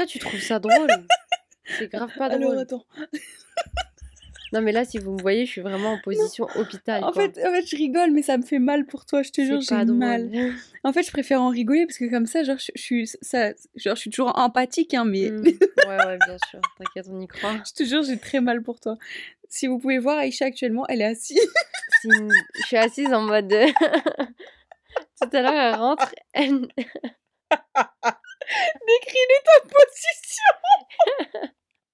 [0.00, 0.88] Toi, tu trouves ça drôle
[1.78, 2.58] C'est grave pas Alors drôle.
[2.60, 2.86] attends.
[4.54, 7.04] Non, mais là, si vous me voyez, je suis vraiment en position hôpital.
[7.04, 7.22] En quoi.
[7.22, 9.60] fait, en fait, je rigole, mais ça me fait mal pour toi, je te jure,
[9.60, 10.30] j'ai mal.
[10.84, 13.50] En fait, je préfère en rigoler parce que comme ça, genre, je, je suis, ça,
[13.76, 15.42] genre, je suis toujours empathique, hein, mais Mm.
[15.86, 16.60] Ouais, ouais, bien sûr.
[16.78, 17.56] T'inquiète, on y croit.
[17.66, 18.96] je te jure, j'ai très mal pour toi.
[19.50, 21.38] Si vous pouvez voir Aïcha actuellement, elle est assise.
[22.00, 22.08] Si-
[22.62, 23.50] Je suis assise en mode.
[25.20, 26.14] Tout à l'heure, elle rentre.
[26.32, 26.66] Elle...
[28.86, 30.52] Décris-nous ta position.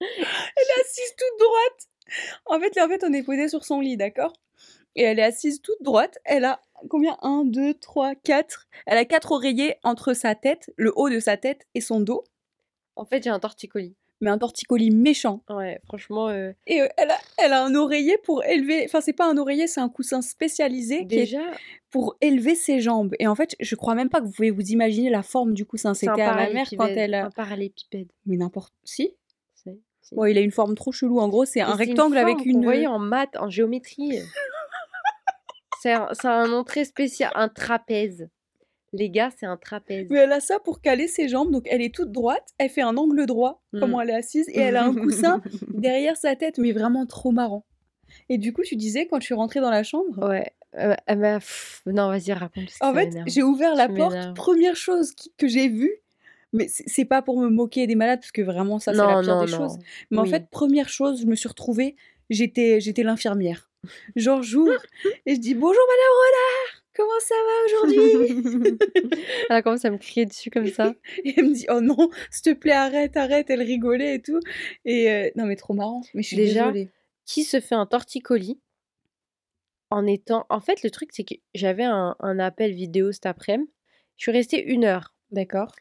[0.00, 1.88] elle est assise toute droite.
[2.46, 4.32] En fait, en fait, on est posé sur son lit, d'accord?
[4.94, 6.18] Et elle est assise toute droite.
[6.24, 7.18] Elle a combien?
[7.22, 8.66] 1, 2, 3, 4.
[8.86, 12.24] Elle a quatre oreillers entre sa tête, le haut de sa tête et son dos.
[12.96, 13.96] En fait, j'ai un torticolis.
[14.22, 15.42] Mais un torticolis méchant.
[15.50, 18.82] Ouais, franchement, euh, Et euh, elle, a, elle a un oreiller pour élever.
[18.86, 21.42] Enfin, c'est pas un oreiller, c'est un coussin spécialisé qui est déjà,
[21.90, 23.14] pour élever ses jambes.
[23.18, 25.66] Et en fait, je crois même pas que vous pouvez vous imaginer la forme du
[25.66, 25.92] coussin.
[25.92, 27.14] C'était à ma mère quand elle.
[27.14, 28.08] a- Un parallépipède.
[28.24, 28.72] Mais n'importe.
[28.84, 29.14] Si
[30.12, 31.18] Bon, il a une forme trop chelou.
[31.18, 32.54] En gros, c'est un une rectangle avec une.
[32.54, 34.20] qu'on voyait en maths, en géométrie.
[35.82, 38.28] c'est un, un nom très spécial, un trapèze.
[38.92, 40.06] Les gars, c'est un trapèze.
[40.10, 41.50] Mais elle a ça pour caler ses jambes.
[41.50, 42.48] Donc, elle est toute droite.
[42.58, 43.80] Elle fait un angle droit, Mm.
[43.80, 44.48] comment elle est assise.
[44.48, 46.58] Et elle a un coussin derrière sa tête.
[46.58, 47.64] Mais vraiment trop marrant.
[48.28, 50.28] Et du coup, tu disais, quand je suis rentrée dans la chambre.
[50.28, 50.50] Ouais.
[50.78, 52.68] euh, elle m'a- pff, non, vas-y, raconte.
[52.82, 54.34] En fait, j'ai ouvert la Ça porte.
[54.34, 55.92] Première chose qui- que j'ai vue.
[56.52, 59.22] Mais c'est pas pour me moquer des malades, parce que vraiment, ça, c'est la pire
[59.22, 59.58] non, des non.
[59.58, 59.78] choses.
[60.10, 61.96] Mais en fait, première chose, je me suis retrouvée,
[62.30, 63.70] j'étais, j'étais l'infirmière.
[64.16, 64.80] Genre, j'ouvre
[65.26, 66.75] et je dis Bonjour Madame Renard,
[67.84, 68.78] aujourd'hui
[69.50, 70.94] Elle a commencé à me crier dessus comme ça.
[71.24, 73.50] Et elle me dit Oh non, s'il te plaît, arrête, arrête.
[73.50, 74.40] Elle rigolait et tout.
[74.84, 76.02] Et euh, non, mais trop marrant.
[76.14, 76.90] Mais je suis Déjà, désolée.
[77.24, 78.60] Qui se fait un torticolis
[79.90, 80.46] en étant.
[80.48, 83.70] En fait, le truc, c'est que j'avais un, un appel vidéo cet après-midi.
[84.16, 85.14] Je suis restée une heure.
[85.30, 85.72] D'accord.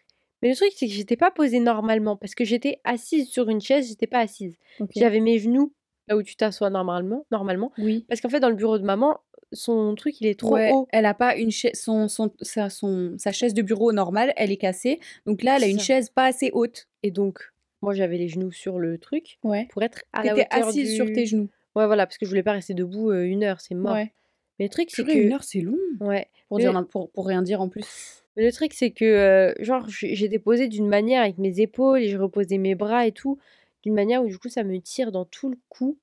[0.42, 3.62] Mais le truc, c'est que j'étais pas posée normalement parce que j'étais assise sur une
[3.62, 4.58] chaise, j'étais pas assise.
[4.96, 5.74] J'avais mes genoux
[6.08, 7.72] là où tu t'assois normalement, normalement.
[7.78, 8.06] Oui.
[8.08, 9.20] Parce qu'en fait, dans le bureau de maman,
[9.56, 10.88] son truc, il est trop Ouais, haut.
[10.92, 14.52] elle a pas une chaise, son, son, sa, son, sa chaise de bureau normale, elle
[14.52, 15.00] est cassée.
[15.26, 15.86] Donc là, elle a une ça.
[15.86, 16.88] chaise pas assez haute.
[17.04, 17.40] Et donc,
[17.82, 19.68] moi, j'avais les genoux sur le truc Ouais.
[19.72, 20.96] pour être à la hauteur assise du...
[20.96, 21.50] sur tes genoux.
[21.76, 23.94] Ouais, voilà, parce que je voulais pas rester debout euh, une heure, c'est mort.
[23.94, 24.14] Ouais.
[24.60, 25.12] Mais le truc, c'est que...
[25.12, 25.78] une heure, c'est long.
[26.00, 26.28] Ouais.
[26.48, 28.24] Pour, Mais- dire, n'im- pour, pour rien dire en plus.
[28.38, 32.10] Mais le truc, c'est que, euh, genre, j'étais posée d'une manière avec mes épaules et
[32.10, 33.38] je reposais mes bras et tout,
[33.84, 35.98] d'une manière où, du coup, ça me tire dans tout le cou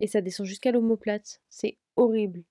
[0.00, 1.40] et ça descend jusqu'à l'omoplate.
[1.48, 2.42] C'est horrible.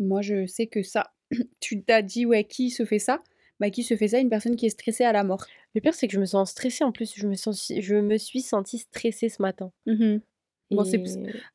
[0.00, 1.12] Moi, je sais que ça.
[1.60, 3.22] tu t'as dit, ouais, qui se fait ça?
[3.60, 4.18] Bah, qui se fait ça?
[4.18, 5.44] Une personne qui est stressée à la mort.
[5.74, 6.82] Le pire, c'est que je me sens stressée.
[6.82, 9.70] En plus, je me, sens, je me suis sentie stressée ce matin.
[10.70, 10.98] Bon, c'est-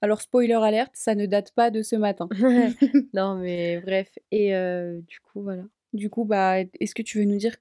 [0.02, 2.28] Alors, spoiler alerte, ça ne date pas de ce matin.
[3.14, 4.10] non, mais bref.
[4.32, 5.64] Et euh, du coup, voilà.
[5.94, 7.56] Du coup, bah, est-ce que tu veux nous dire,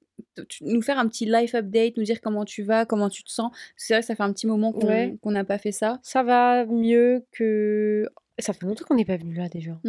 [0.60, 3.52] nous faire un petit life update, nous dire comment tu vas, comment tu te sens?
[3.76, 5.16] C'est vrai que ça fait un petit moment qu'on Ouais.
[5.22, 6.00] qu'on n'a pas fait ça.
[6.02, 8.08] Ça va mieux que.
[8.40, 9.80] Ça fait longtemps qu'on n'est pas venu là déjà.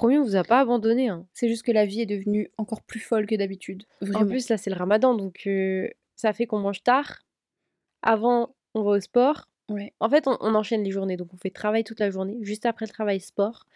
[0.00, 1.08] Promis, on vous a pas abandonné.
[1.08, 1.26] Hein.
[1.34, 3.82] C'est juste que la vie est devenue encore plus folle que d'habitude.
[4.14, 7.18] En plus, là, c'est le ramadan, donc euh, ça fait qu'on mange tard.
[8.02, 9.46] Avant, on va au sport.
[9.68, 9.92] Ouais.
[10.00, 11.16] En fait, on, on enchaîne les journées.
[11.18, 12.38] Donc, on fait travail toute la journée.
[12.40, 13.66] Juste après le travail, sport.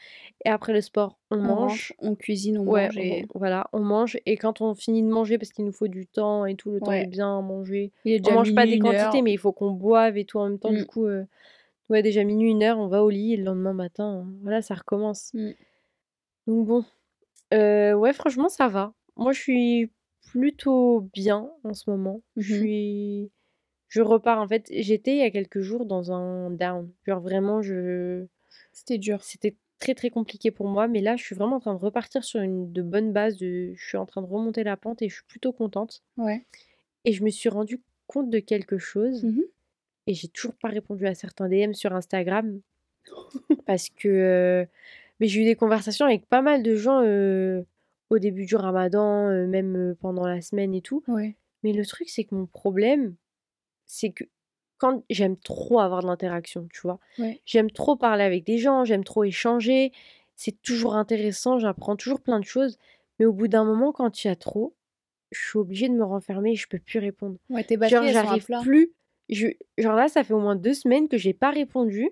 [0.45, 1.93] Et après le sport, on, on mange.
[2.01, 2.97] on cuisine, on Ouais, mange.
[2.97, 3.27] Et...
[3.35, 4.19] on- voilà, on mange.
[4.27, 6.81] Et quand on finit de manger, parce qu'il nous faut du temps et tout, le
[6.81, 7.93] temps de bien manger.
[8.07, 10.49] Il est On mange pas des quantités, mais il faut qu'on boive et tout en
[10.49, 10.73] même temps.
[10.73, 10.87] Du Mm.
[10.87, 11.25] coup, euh,
[11.91, 13.35] ouais, déjà minuit, une heure, on va au lit.
[13.35, 15.33] Et le lendemain matin, euh, voilà, ça recommence.
[15.35, 15.51] Mm.
[16.47, 16.85] Donc bon,
[17.53, 18.93] euh, ouais, franchement, ça va.
[19.17, 19.91] Moi, je suis
[20.31, 22.21] plutôt bien en ce moment.
[22.37, 23.31] Je suis...
[23.89, 26.91] Je repars, en fait, j'étais il y a quelques jours dans un down.
[27.07, 28.27] Genre vraiment, je...
[28.73, 29.23] C'était dur.
[29.23, 32.25] C'était très très compliqué pour moi, mais là, je suis vraiment en train de repartir
[32.25, 33.37] sur une de bonnes bases.
[33.37, 33.73] De...
[33.77, 36.03] Je suis en train de remonter la pente et je suis plutôt contente.
[36.17, 36.45] Ouais.
[37.05, 39.45] Et je me suis rendu compte de quelque chose Mhm.
[40.09, 42.61] et j'ai toujours pas répondu à certains DM sur Instagram
[43.67, 44.67] parce que euh,
[45.21, 47.63] mais j'ai eu des conversations avec pas mal de gens euh,
[48.11, 51.03] au début du Ramadan, euh, même pendant la semaine et tout.
[51.09, 51.37] Ouais.
[51.63, 53.15] Mais le truc, c'est que mon problème,
[53.87, 54.25] c'est que
[54.79, 57.41] quand j'aime trop avoir de l'interaction, tu vois, Ouais.
[57.47, 59.93] j'aime trop parler avec des gens, j'aime trop échanger,
[60.37, 62.77] c'est toujours intéressant, j'apprends toujours plein de choses,
[63.19, 64.75] mais au bout d'un moment, quand il y a trop,
[65.31, 67.39] je suis obligée de me renfermer et je peux plus répondre.
[67.49, 68.93] Ouais, tes Genre, batteries, j'arrive plus.
[69.31, 69.47] Je...
[69.79, 72.11] Genre là, ça fait au moins deux semaines que j'ai pas répondu.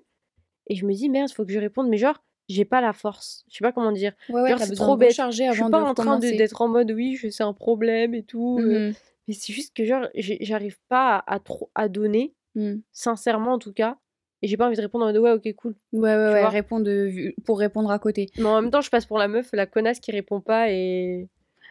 [0.69, 1.89] Et je me dis, merde, faut que je réponde.
[1.89, 3.45] Mais genre, j'ai pas la force.
[3.51, 4.13] Je sais pas comment dire.
[4.29, 5.11] Ouais, c'est trop bête.
[5.11, 8.59] Je suis pas en train d'être en mode, oui, c'est un problème et tout.
[8.61, 8.95] euh, Mhm.
[9.29, 12.83] Mais c'est juste que genre, j'arrive pas à, à trop à donner, Mhm.
[12.93, 13.97] sincèrement en tout cas.
[14.45, 15.77] Et j'ai pas envie de répondre en mode, ouais, ok, cool.
[15.93, 18.27] Ouais, ouais, Tu ouais, de- pour répondre à côté.
[18.39, 21.29] Mais en même temps, je passe pour la meuf, la connasse qui répond pas et.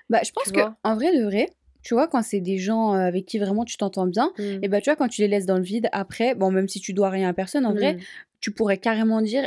[0.10, 1.50] Bah, je pense que, en vrai de vrai,
[1.84, 4.44] tu vois, quand c'est des gens euh, avec qui vraiment tu t'entends bien, Mmh.
[4.64, 6.80] et bah tu vois, quand tu les laisses dans le vide, après, bon, même si
[6.80, 8.00] tu dois rien à personne, en vrai, Mmh.
[8.40, 9.46] tu pourrais carrément dire,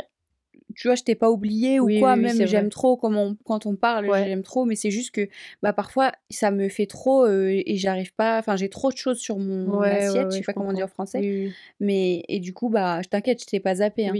[0.75, 3.35] tu vois, je t'ai pas oublié ou Oui, quoi, oui, oui, même j'aime trop on-
[3.45, 4.25] quand on parle, Ouais.
[4.25, 5.27] j'aime trop, mais c'est juste que
[5.63, 9.17] bah parfois ça me fait trop euh, et j'arrive pas, enfin j'ai trop de choses
[9.19, 11.05] sur mon Ouais, ouais, assiette, je sais pas comment dire en comprends.
[11.05, 14.13] français, mais et du coup bah je t'inquiète, je t'ai pas zappé, hein.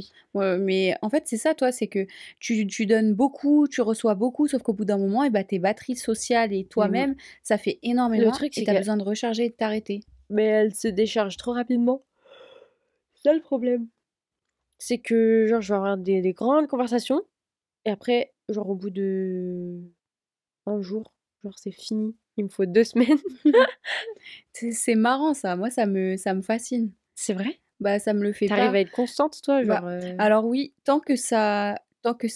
[0.60, 2.06] mais en fait c'est ça toi, c'est que
[2.40, 5.60] tu, tu donnes beaucoup, tu reçois beaucoup, sauf qu'au bout d'un moment, et bah tes
[5.60, 9.46] batteries sociales et toi-même, ça fait énormément truc, et c'est t'as que- besoin de recharger
[9.46, 10.02] et de t'arrêter.
[10.30, 12.02] Mais elle se décharge trop rapidement.
[13.16, 13.88] C'est ça le problème.
[14.78, 17.22] C'est que, genre, je vais avoir des, des grandes conversations,
[17.86, 19.80] et après, genre, au bout de
[20.66, 21.14] un jour,
[21.44, 22.16] genre, c'est fini.
[22.38, 23.18] Il me faut deux semaines.
[24.54, 26.92] C'est marrant ça, moi ça me, ça me fascine.
[27.16, 27.60] C'est vrai?
[27.80, 29.88] Bah ça me le fait T'arrives à être constante, toi, Bah, genre...
[29.88, 32.28] euh, Alors oui, tant que ça, tant que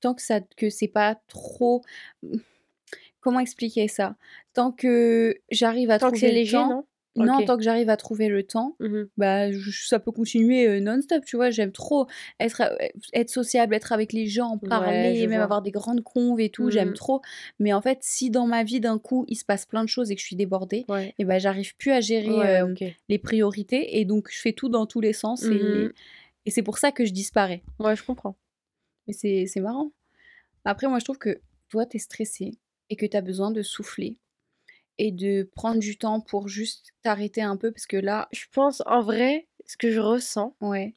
[0.00, 1.82] tant que ça, que c'est pas trop.
[3.20, 4.16] Comment expliquer ça?
[4.52, 6.68] Tant que j'arrive à Tant que trouver le léger, temps.
[6.68, 6.86] non?
[7.14, 9.08] Non, tant que j'arrive à trouver le temps, Mhm.
[9.18, 11.50] bah je- ça peut continuer euh, non-stop, tu vois.
[11.50, 12.06] J'aime trop
[12.40, 15.44] être, euh, être sociable, être avec les gens, parler, même vois.
[15.44, 16.70] avoir des grandes conves et tout.
[16.70, 16.94] J'aime Mhm.
[16.94, 17.20] trop.
[17.58, 20.10] Mais en fait, si dans ma vie d'un coup il se passe plein de choses
[20.10, 21.14] et que je suis débordée, Ouais.
[21.18, 22.74] et ben j'arrive plus à gérer Ouais, euh,
[23.08, 25.92] les priorités et donc je fais tout dans tous les sens et, Mhm.
[26.46, 27.62] et c'est pour ça que je disparais.
[27.78, 28.36] Ouais, je comprends.
[29.06, 29.92] Mais c'est c'est marrant.
[30.64, 32.52] Après, moi, je trouve que toi, t'es stressé
[32.88, 34.16] et que t'as besoin de souffler
[34.98, 38.82] et de prendre du temps pour juste t'arrêter un peu parce que là, Je pense,
[38.86, 40.94] en vrai, ce que je ressens, ouais,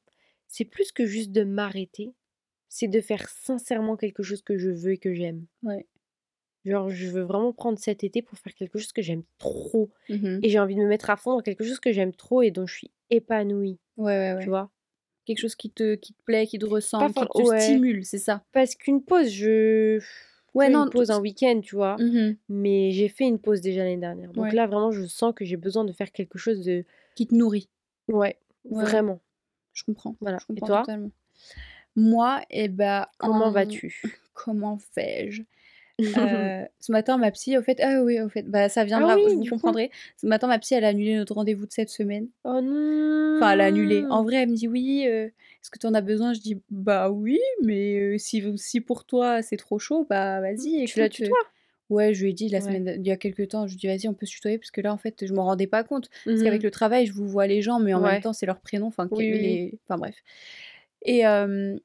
[0.47, 2.13] c'est plus que juste de m'arrêter,
[2.69, 5.45] c'est de faire sincèrement quelque chose que je veux et que j'aime.
[5.63, 5.85] ouais.
[6.65, 9.91] Genre, je veux vraiment prendre cet été pour faire quelque chose que j'aime trop.
[10.09, 10.39] Mhm.
[10.41, 12.49] Et j'ai envie de me mettre à fond dans quelque chose que j'aime trop et
[12.49, 14.43] dont je suis épanouie, Ouais, ouais, ouais.
[14.43, 14.71] tu vois.
[15.25, 17.59] Quelque chose qui te, qui te plaît, qui te ressemble, qui te ouais.
[17.59, 18.43] stimule, c'est ça.
[18.51, 19.99] Parce qu'une pause, je.
[20.55, 21.97] Ouais, non, une pause un week-end, tu vois.
[21.99, 22.37] Mhm.
[22.49, 24.31] Mais j'ai fait une pause déjà l'année dernière.
[24.31, 24.51] Donc Ouais.
[24.51, 26.85] là, vraiment, je sens que j'ai besoin de faire quelque chose de.
[27.15, 27.69] Qui te nourrit.
[28.07, 28.83] Ouais, Ouais.
[28.83, 29.19] vraiment.
[29.73, 30.15] Je comprends.
[30.21, 30.37] Voilà.
[30.49, 30.79] Je Et toi?
[30.79, 31.11] totalement.
[31.95, 34.01] Moi, eh ben, Comment en- vas-tu?
[34.33, 35.43] Comment fais-je?
[36.17, 39.17] Euh, ce matin, ma psy, au fait, ah oui, au fait, bah ça viendra, Ah
[39.17, 39.45] oui, vous coup.
[39.45, 39.91] comprendrez.
[40.17, 42.29] Ce matin, ma psy, elle a annulé notre rendez-vous de cette semaine.
[42.43, 44.05] Oh non Enfin, elle a annulé.
[44.09, 46.33] En vrai, elle me dit oui, euh, est-ce que tu en as besoin?
[46.33, 50.85] Je dis bah oui, mais euh, si, si pour toi c'est trop chaud, bah vas-y.
[50.85, 51.35] Tu la tutoies?
[51.89, 52.61] Ouais, je lui ai dit la Ouais.
[52.61, 54.57] semaine, il y a quelques temps, je lui ai dit vas-y, on peut se tutoyer
[54.57, 56.09] parce que là, en fait, je m'en rendais pas compte.
[56.09, 56.43] Parce Mhm.
[56.43, 58.01] qu'avec le travail, je vous vois les gens, mais en Ouais.
[58.01, 58.87] même temps, c'est leur prénom.
[58.87, 60.15] Enfin, Oui, enfin bref.
[61.03, 61.77] Et euh,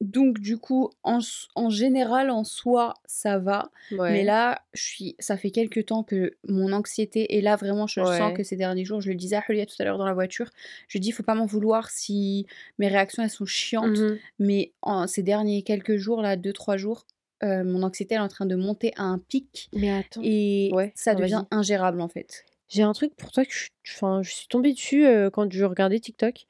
[0.00, 1.18] donc, du coup, en,
[1.54, 3.70] en général, en soi, ça va.
[3.92, 4.12] Ouais.
[4.12, 8.00] Mais là, je suis, ça fait quelques temps que mon anxiété, et là vraiment, je
[8.02, 10.14] sens que ces derniers jours, je le disais à Julia tout à l'heure dans la
[10.14, 10.50] voiture,
[10.88, 12.46] je dis, faut pas m'en vouloir si
[12.78, 13.98] mes réactions, elles sont chiantes.
[13.98, 14.18] Mhm.
[14.38, 17.06] Mais en ces derniers quelques jours, là, deux, trois jours,
[17.42, 20.20] euh, mon anxiété elle est en train de monter à un pic Mais attends.
[20.22, 22.44] et Ouais, ça devient ingérable en fait.
[22.68, 25.64] J'ai un truc pour toi que je, enfin, je suis tombée dessus euh, quand je
[25.64, 26.46] regardais TikTok.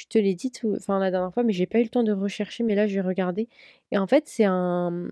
[0.00, 2.02] Je te l'ai dit tout- enfin, la dernière fois, mais j'ai pas eu le temps
[2.02, 3.48] de rechercher, mais là j'ai regardé.
[3.92, 5.10] Et en fait, c'est un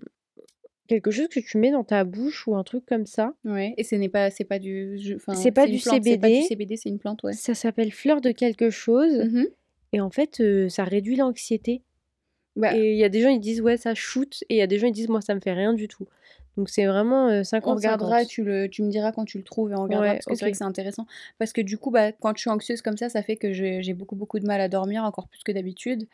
[0.87, 3.35] quelque chose que tu mets dans ta bouche ou un truc comme ça.
[3.45, 3.75] Ouais.
[3.77, 6.33] Et ce n'est pas, c'est pas du, enfin, C'est pas du plante, C'est pas du
[6.33, 6.47] CBD.
[6.47, 7.33] CBD, c'est une plante, ouais.
[7.33, 9.13] Ça s'appelle fleur de quelque chose.
[9.25, 9.45] Mhm.
[9.93, 11.83] Et en fait, euh, ça réduit l'anxiété.
[12.55, 14.43] Bah, Et il y a des gens, ils disent ouais, ça shoot.
[14.49, 16.07] Et il y a des gens, ils disent moi, ça me fait rien du tout.
[16.59, 19.45] Donc c'est vraiment euh, on 50 regardera, tu, le, tu me diras quand tu le
[19.45, 21.05] trouves et on regardera Ouais, parce que c'est vrai que c'est intéressant.
[21.37, 23.93] Parce que du coup, bah, quand je suis anxieuse comme ça, ça fait que j'ai
[23.93, 26.05] beaucoup, beaucoup de mal à dormir, encore plus que d'habitude.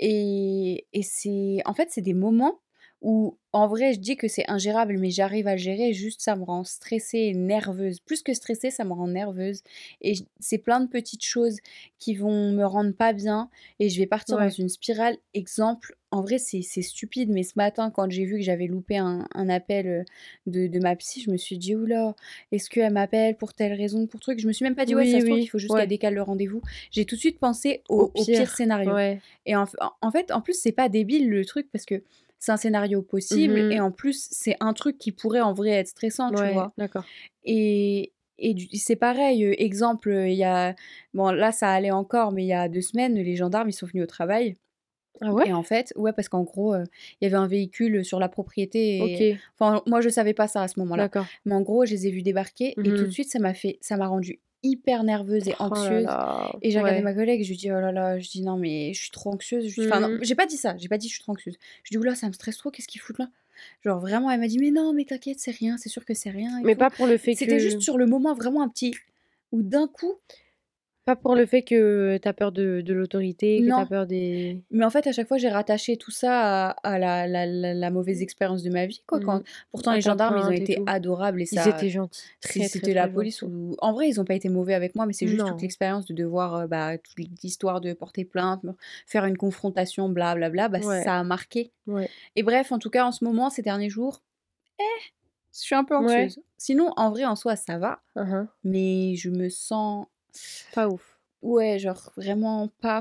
[0.00, 1.58] Et, et c'est.
[1.64, 2.58] En fait, c'est des moments
[3.02, 5.92] où, en vrai, je dis que c'est ingérable, mais j'arrive à le gérer.
[5.92, 8.00] Juste, ça me rend stressée et nerveuse.
[8.00, 9.62] Plus que stressée, ça me rend nerveuse.
[10.00, 11.58] Et c'est plein de petites choses
[11.98, 13.50] qui vont me rendre pas bien.
[13.78, 15.18] Et je vais partir dans une spirale.
[15.34, 18.96] Exemple, en vrai, c'est c'est stupide, mais ce matin, quand j'ai vu que j'avais loupé
[18.96, 20.02] un, un appel euh,
[20.46, 22.14] de, de ma psy, je me suis dit, oula,
[22.52, 24.38] est-ce qu'elle m'appelle pour telle raison, pour truc?
[24.40, 25.72] Je me suis même pas dit, ouais, Oui, ça se trouve oui, qu'il faut juste
[25.74, 25.80] ouais.
[25.80, 26.62] qu'elle décale le rendez-vous.
[26.90, 28.48] J'ai tout de suite pensé au, Au au pire.
[28.50, 28.92] scénario.
[28.94, 29.20] Ouais.
[29.46, 29.66] Et en-
[30.00, 32.02] en fait, en plus, c'est pas débile le truc parce que
[32.44, 33.72] c'est un scénario possible Mhm.
[33.72, 36.72] et en plus, c'est un truc qui pourrait en vrai être stressant, tu vois.
[36.78, 37.04] d'accord.
[37.44, 40.74] Et, et c'est pareil, euh, exemple, euh, il y a.
[41.14, 43.86] Bon, là, ça allait encore, mais il y a deux semaines, les gendarmes, ils sont
[43.86, 44.56] venus au travail.
[45.20, 45.46] Ah ouais?
[45.46, 46.84] Et en fait, ouais, parce qu'en gros, euh,
[47.20, 48.98] il y avait un véhicule sur la propriété.
[48.98, 49.32] Et...
[49.32, 51.04] Ok, Enfin, moi, je savais pas ça à ce moment-là.
[51.04, 51.26] d'accord.
[51.44, 53.10] Mais en gros, je les ai vus débarquer et tout de Mhm.
[53.10, 56.04] suite, ça m'a fait, ça m'a rendue hyper nerveuse et Oh là anxieuse.
[56.04, 56.52] là.
[56.62, 58.56] Et j'ai regardé ma collègue et je lui dis oh là là, je dis non
[58.56, 59.68] mais je suis trop anxieuse.
[59.68, 60.18] Je Enfin non, Mhm.
[60.24, 61.56] j'ai pas dit ça, j'ai pas dit je suis trop anxieuse.
[61.84, 63.28] Je dis oula ça me stresse trop, qu'est-ce qu'ils foutent là?
[63.84, 66.30] Genre vraiment elle m'a dit mais non mais t'inquiète c'est rien, c'est sûr que c'est
[66.30, 66.60] rien.
[66.64, 66.80] Mais tout.
[66.80, 67.38] pas pour le fait que.
[67.38, 68.94] C'était juste sur le moment vraiment un petit
[69.52, 70.14] où d'un coup
[71.06, 73.86] Pas pour le fait que tu as peur de de l'autorité, que tu as Non.
[73.86, 77.26] peur des Mais en fait, à chaque fois, j'ai rattaché tout ça à à la
[77.28, 79.44] la la la mauvaise expérience de ma vie, quoi, Mmh quand mh.
[79.72, 80.86] pourtant À les gendarmes, ils ont et été tout.
[80.86, 83.44] adorables et Ils ça étaient gentils, si très, très, c'était la très police gentils.
[83.44, 86.06] ou en vrai, ils ont pas été mauvais avec moi, mais c'est juste toute l'expérience
[86.06, 88.72] de devoir, heu, bah, toute l'histoire de porter plainte, me
[89.06, 91.04] faire une confrontation, bla bla bla, bah, Ouais.
[91.04, 92.08] ça a marqué Ouais.
[92.36, 94.22] et bref, en tout cas, en ce moment, ces derniers jours,
[94.80, 94.84] eh,
[95.54, 96.34] je suis un peu Ouais.
[96.34, 96.40] anxieuse.
[96.58, 98.54] Sinon, en vrai, en soi, ça va, hein.
[98.64, 100.06] mais je me sens
[100.70, 101.18] Pas ouf.
[101.42, 103.00] ouais, genre vraiment pas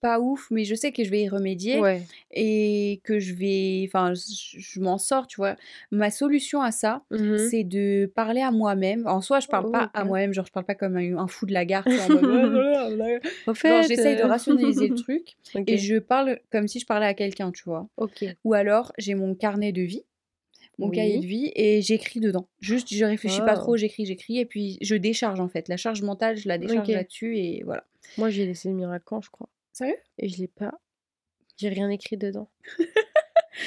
[0.00, 2.08] pas ouf, mais je sais que je vais y remédier Ouais.
[2.32, 5.56] et que je vais enfin, je je m'en sors, tu vois?
[5.90, 7.18] Ma solution à ça, Mmh
[7.48, 7.52] mh.
[7.52, 9.06] c'est de parler à moi-même.
[9.08, 11.28] En soi, je parle Oh, pas à moi-même, genre je parle pas comme un un
[11.28, 11.88] fou de la gare?
[13.46, 16.86] En genre fait, j'essaye de heu rationaliser le truc et je parle comme si je
[16.86, 17.88] parlais à quelqu'un, tu vois?
[17.96, 18.38] OK.
[18.44, 20.04] Ou alors j'ai mon carnet de vie,
[20.78, 22.48] mon cahier de vie et j'écris dedans.
[22.60, 25.68] Juste, je réfléchis pas trop, j'écris, j'écris et puis je décharge, en fait.
[25.68, 27.84] La charge mentale, je la décharge là-dessus et voilà.
[28.16, 29.96] Moi, j'ai laissé le Miracan, je crois Sérieux?
[30.18, 30.72] et je l'ai pas
[31.56, 32.48] j'ai rien écrit dedans.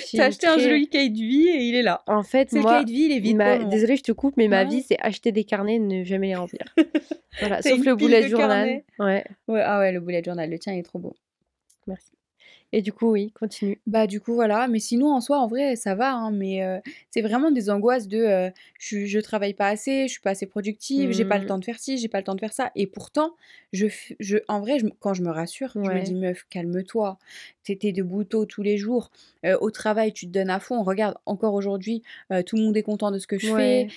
[0.10, 2.01] Tu J'ai as acheté un joli cahier de vie et il est là.
[2.08, 4.13] En fait, C'est le moi, cahier de vie, il est vide ma désolée, je te
[4.13, 6.63] coupe, mais ma vie, c'est acheter des carnets et ne jamais les remplir.
[7.39, 8.84] Voilà, sauf le bullet journal.
[9.00, 11.13] Ouais, Ouais, ah ouais, le bullet journal, le tien il est trop beau.
[11.88, 12.12] merci
[12.72, 13.82] et du coup, oui, continue.
[13.88, 16.82] Bah, du coup, voilà, mais sinon, en soi, en vrai, ça va, hein, mais heu,
[17.10, 20.46] c'est vraiment des angoisses de, heu, je je travaille pas assez, je suis pas assez
[20.46, 21.46] productive, j'ai pas le Mmh.
[21.46, 23.36] temps de faire ci, j'ai pas le temps de faire ça et pourtant,
[23.74, 23.88] je
[24.20, 27.18] je en vrai, je quand je me rassure, je me dis: «Meuf, calme-toi,
[27.68, 29.10] es debout tôt tous les jours,
[29.46, 30.84] heu, au travail, tu te donnes à fond.
[30.84, 32.04] Regarde, encore aujourd'hui,
[32.46, 33.88] tout le monde est content de ce que je Ouais, fais,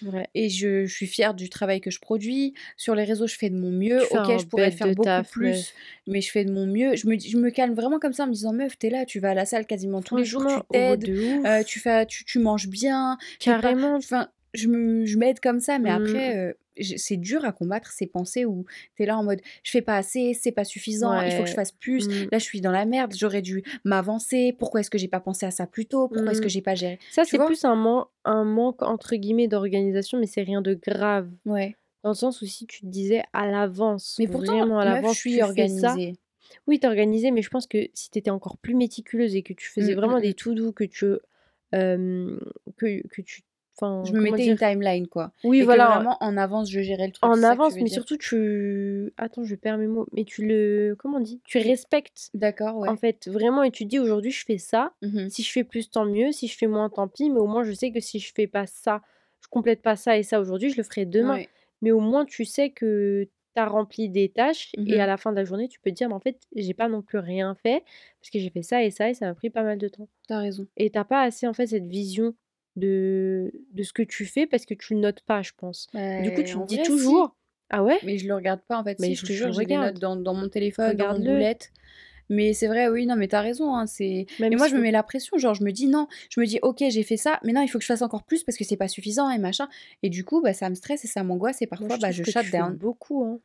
[0.00, 0.28] vrai.
[0.34, 2.54] et je je suis fière du travail que je produis.
[2.76, 4.06] Sur les réseaux, je fais de mon mieux.
[4.10, 5.74] Tu OK, je pourrais faire beaucoup taf, plus,
[6.06, 6.96] mais je fais de mon mieux.
[6.96, 9.04] Je me je me calme vraiment comme ça en me disant: «Meuf, tu es là,
[9.04, 11.66] tu vas à la salle quasiment tous les jours, tu t'aides, ouf.
[11.66, 13.96] tu fais tu tu manges bien, tu es pas» Carrément.
[13.96, 15.94] enfin, je me je m'aide comme ça, mais Mmh.
[15.96, 18.64] après, heu, j c'est dur à combattre ces pensées où
[18.96, 21.48] tu es là en mode: «Je fais pas assez, c'est pas suffisant, il faut que
[21.48, 22.08] je fasse plus.
[22.08, 22.28] Mmh.
[22.32, 24.54] Là, je suis dans la merde, j'aurais dû m'avancer.
[24.58, 26.08] Pourquoi est-ce que j'ai pas pensé à ça plus tôt?
[26.08, 26.50] Pourquoi est-ce que Mmh.
[26.50, 30.42] j'ai pas géré?» Ça, c'est plus un man un «manque» entre guillemets d'organisation, mais c'est
[30.42, 31.28] rien de grave.
[31.46, 31.76] Ouais.
[32.02, 34.92] Dans le sens où si tu te disais à l'avance, Mais pourtant, vraiment à meuf,
[34.92, 36.16] je l'avance, suis organisée.
[36.66, 39.68] Oui, organisée, mais je pense que si tu étais encore plus méticuleuse et que tu
[39.70, 40.34] faisais Mmh, vraiment mmh des mh.
[40.34, 41.04] to do, que tu,
[42.76, 43.42] que que tu
[43.76, 44.56] enfin, Je me mettais une dire?
[44.56, 45.88] timeline, quoi Oui, et que voilà.
[45.90, 48.04] vraiment en avance, je gérais le truc, En avance, mais dire?
[48.04, 51.42] surtout tu attends, je perds mes mots, mais tu le comment on dit?
[51.44, 52.92] Tu respectes, d'accord, ouais.
[52.92, 54.94] en fait, vraiment et tu te dis: «Aujourd'hui, je fais ça.
[55.02, 55.28] Mmh.
[55.28, 56.32] Si je fais plus, tant mieux.
[56.32, 58.46] Si je fais moins, tant pis, mais au moins, je sais que si je fais
[58.46, 59.02] pas ça,
[59.42, 61.40] je complète pas ça et ça aujourd'hui, je le ferai demain».
[61.40, 61.50] Ouais.
[61.82, 65.16] Mais au moins, tu sais que tu as rempli des tâches Mmh et à la
[65.16, 67.18] fin de la journée, tu peux te dire: «Mais en fait, j'ai pas non plus
[67.18, 67.84] rien fait
[68.20, 70.08] parce que j'ai fait ça et ça et ça m'a pris pas mal de temps»
[70.26, 70.66] Tu as raison.
[70.76, 72.34] et tu as pas assez, en fait, cette vision
[72.76, 75.88] de de ce que tu fais parce que tu le notes pas, je pense.
[76.18, 76.92] Du coup, Beh, tu te dis vrai, si.
[76.92, 77.36] toujours
[77.70, 77.98] ah ouais?
[78.04, 78.98] Mais je le regarde pas, en fait.
[79.00, 81.72] Mais Si, je faut te jure, j'ai notes dans dans mon téléphone, dans mon boulette.
[82.30, 84.80] Mais c'est vrai, oui, non, mais tu as raison, hein, c'est mais moi, je me
[84.80, 87.38] mets la pression, genre, je me dis: «Non», je me dis: «OK, j'ai fait ça,
[87.44, 89.38] mais non, il faut que je fasse encore plus parce que c'est pas suffisant et
[89.38, 89.68] machin»
[90.02, 92.12] et du coup, bah, ça me stresse et ça m'angoisse et Moi, parfois, je bah,
[92.12, 92.78] je que shut down.
[92.78, 93.40] beaucoup, hein.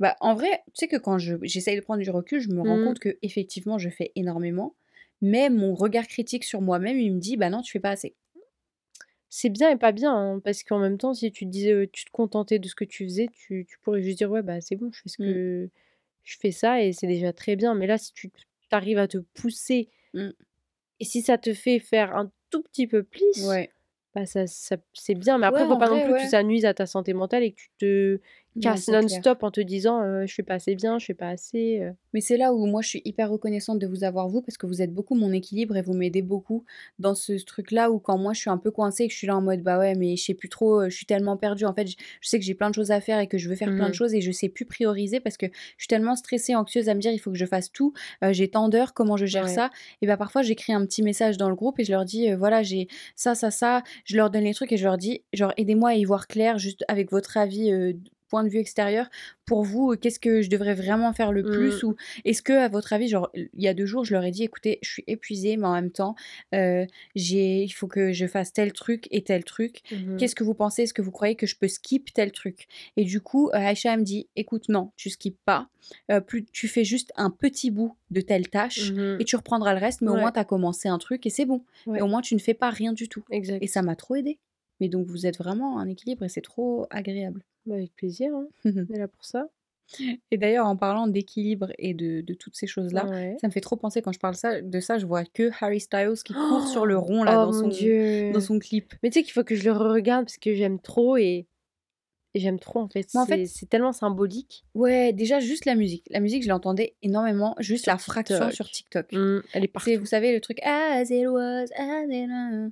[0.00, 2.62] Bah, en vrai, tu sais que quand je j'essaye de prendre du recul, je me
[2.62, 2.80] rends Mmh.
[2.80, 4.76] compte qu'effectivement, je fais énormément,
[5.22, 8.16] mais mon regard critique sur moi-même, il me dit: «Bah non, tu fais pas assez».
[9.30, 11.86] C'est bien et pas bien, hein, parce qu'en même temps, si tu te disais, heu,
[11.92, 14.60] tu te contentais de ce que tu faisais, tu tu pourrais juste dire: «Ouais, bah,
[14.60, 15.38] c'est bon, je fais ce Mmh.
[15.38, 15.70] que
[16.24, 17.74] je fais ça et c'est déjà très bien».
[17.74, 18.32] Mais là, si tu
[18.72, 20.30] arrives à te pousser Mmh.
[21.00, 23.70] et si ça te fait faire un tout petit peu plus, Ouais.
[24.14, 25.38] bah, ça ça c'est bien.
[25.38, 26.28] Mais Ouais, après, faut en pas non plus que ouais.
[26.28, 28.20] ça nuise à ta santé mentale et que tu te
[28.60, 28.82] Clair.
[28.88, 31.94] non-stop en te disant, heu: «Je fais pas assez bien, je fais pas assez», heu.
[32.12, 34.66] Mais c'est là où moi, je suis hyper reconnaissante de vous avoir vous, parce que
[34.66, 36.64] vous êtes beaucoup mon équilibre et vous m'aidez beaucoup
[37.00, 39.26] dans ce truc-là où quand moi, je suis un peu coincée et que je suis
[39.26, 41.64] là en mode: «Bah, ouais, mais je sais plus trop, heu, je suis tellement perdue».
[41.64, 41.96] En fait, je
[42.28, 43.94] sais que j'ai plein de choses à faire et que je veux faire plein de
[43.94, 43.96] Mmh.
[43.96, 47.00] choses et je sais plus prioriser parce que je suis tellement stressée, anxieuse à me
[47.00, 47.92] dire: «Il faut que je fasse tout,
[48.22, 49.48] heu, j'ai tant d'heures, comment je gère Ouais.
[49.48, 49.70] ça?»
[50.02, 52.36] et bah, parfois, j'écris un petit message dans le groupe et je leur dis: «Heu,
[52.36, 53.82] voilà, j'ai ça, ça, ça».
[54.04, 56.58] Je leur donne les trucs et je leur dis, genre: «Aidez-moi à y voir clair,
[56.58, 57.72] juste avec votre avis,
[58.28, 59.08] point de vue extérieur.
[59.46, 61.84] Pour vous, heu, qu'est-ce que je devrais vraiment faire le plus?» Mmh.
[61.84, 64.30] ou est-ce que, à votre avis, genre, il y a 2 jours, je leur ai
[64.30, 66.14] dit: «Écoutez, je suis épuisée, mais en même temps,
[67.14, 69.80] j'ai il faut que je fasse tel truc et tel truc.
[69.90, 70.24] Mmh mh.
[70.24, 70.82] Qu'est-ce que vous pensez?
[70.84, 72.66] Est-ce que vous croyez que je peux skip tel truc?»
[72.96, 75.68] et du coup, heu, Aïcha, elle me dit: «Écoute, non, tu skippes pas,
[76.26, 79.80] plus tu fais juste un petit bout de telle tâche Mmh et tu reprendras le
[79.80, 81.98] reste, mais au moins, tu as commencé un truc et c'est bon Ouais.
[81.98, 83.24] et au moins, tu ne fais pas rien du tout»
[83.60, 83.68] et Exact.
[83.68, 84.38] ça m'a trop aidée.
[84.80, 87.44] Mais donc vous êtes vraiment un équilibre et c'est trop agréable.
[87.66, 88.46] Bah, avec plaisir, hein.
[88.64, 89.48] On est là pour ça.
[90.30, 93.36] Et d'ailleurs, en parlant d'équilibre et de de toutes ces choses-là, Ouais.
[93.40, 95.78] ça me fait trop penser quand je parle ça de ça, je vois que Harry
[95.80, 98.32] Styles qui court sur le rond là Oh dans son Dieu!
[98.32, 98.94] dans son clip.
[99.02, 101.46] Mais tu sais qu'il faut que je le reregarde parce que j'aime trop et
[102.36, 103.06] Et j'aime trop en fait.
[103.14, 104.64] En C'est fait- c'est tellement symbolique.
[104.74, 106.04] Ouais, déjà juste la musique.
[106.10, 109.12] La musique, je l'entendais énormément, juste Sur la fraction sur TikTok.
[109.12, 109.90] Mm, elle est partout.
[110.00, 112.70] vous savez, le truc As it was, as it was,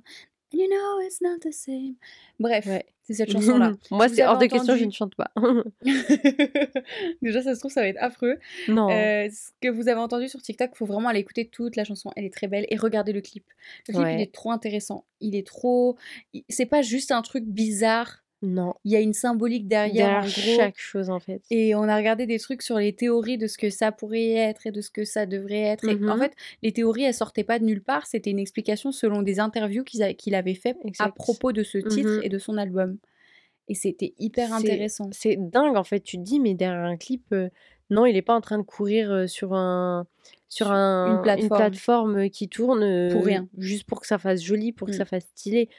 [0.53, 1.95] and you know it's not the same.
[2.39, 2.85] Bref, Ouais.
[3.03, 3.73] c'est cette chanson-là.
[3.91, 5.31] Moi, c'est hors de question, je ne chante pas.
[7.21, 8.37] Déjà, ça se trouve, ça va être affreux.
[8.67, 8.89] non.
[8.89, 11.83] Euh, ce que vous avez entendu sur TikTok, il faut vraiment aller écouter toute la
[11.83, 12.11] chanson.
[12.15, 12.65] Elle est très belle.
[12.69, 13.45] Et regardez le clip.
[13.87, 15.05] Le clip, il est trop intéressant.
[15.19, 15.97] Il est trop.
[16.49, 18.22] C'est pas juste un truc bizarre.
[18.43, 18.73] Non.
[18.83, 20.57] Il y a une symbolique derrière, Derrière en gros.
[20.57, 21.41] chaque chose en fait.
[21.49, 24.67] Et on a regardé des trucs sur les théories de ce que ça pourrait être
[24.67, 25.89] et de ce que ça devrait être.
[25.89, 26.19] Et en Mhm.
[26.19, 28.05] fait, les théories, elles sortaient pas de nulle part.
[28.05, 32.23] C'était une explication selon des interviews qu'il avait fait à propos de ce titre Mhm.
[32.23, 32.97] et de son album.
[33.69, 35.09] Et c'était hyper intéressant.
[35.13, 36.01] C'est dingue en fait.
[36.01, 37.49] Tu te dis, mais derrière un clip, euh,
[37.89, 40.05] non, il est pas en train de courir euh, sur un
[40.49, 41.57] sur un, une plateforme.
[41.57, 43.47] plateforme qui tourne euh, Pour rien.
[43.57, 44.97] juste pour que ça fasse joli, pour que Mm.
[44.97, 45.69] ça fasse stylé.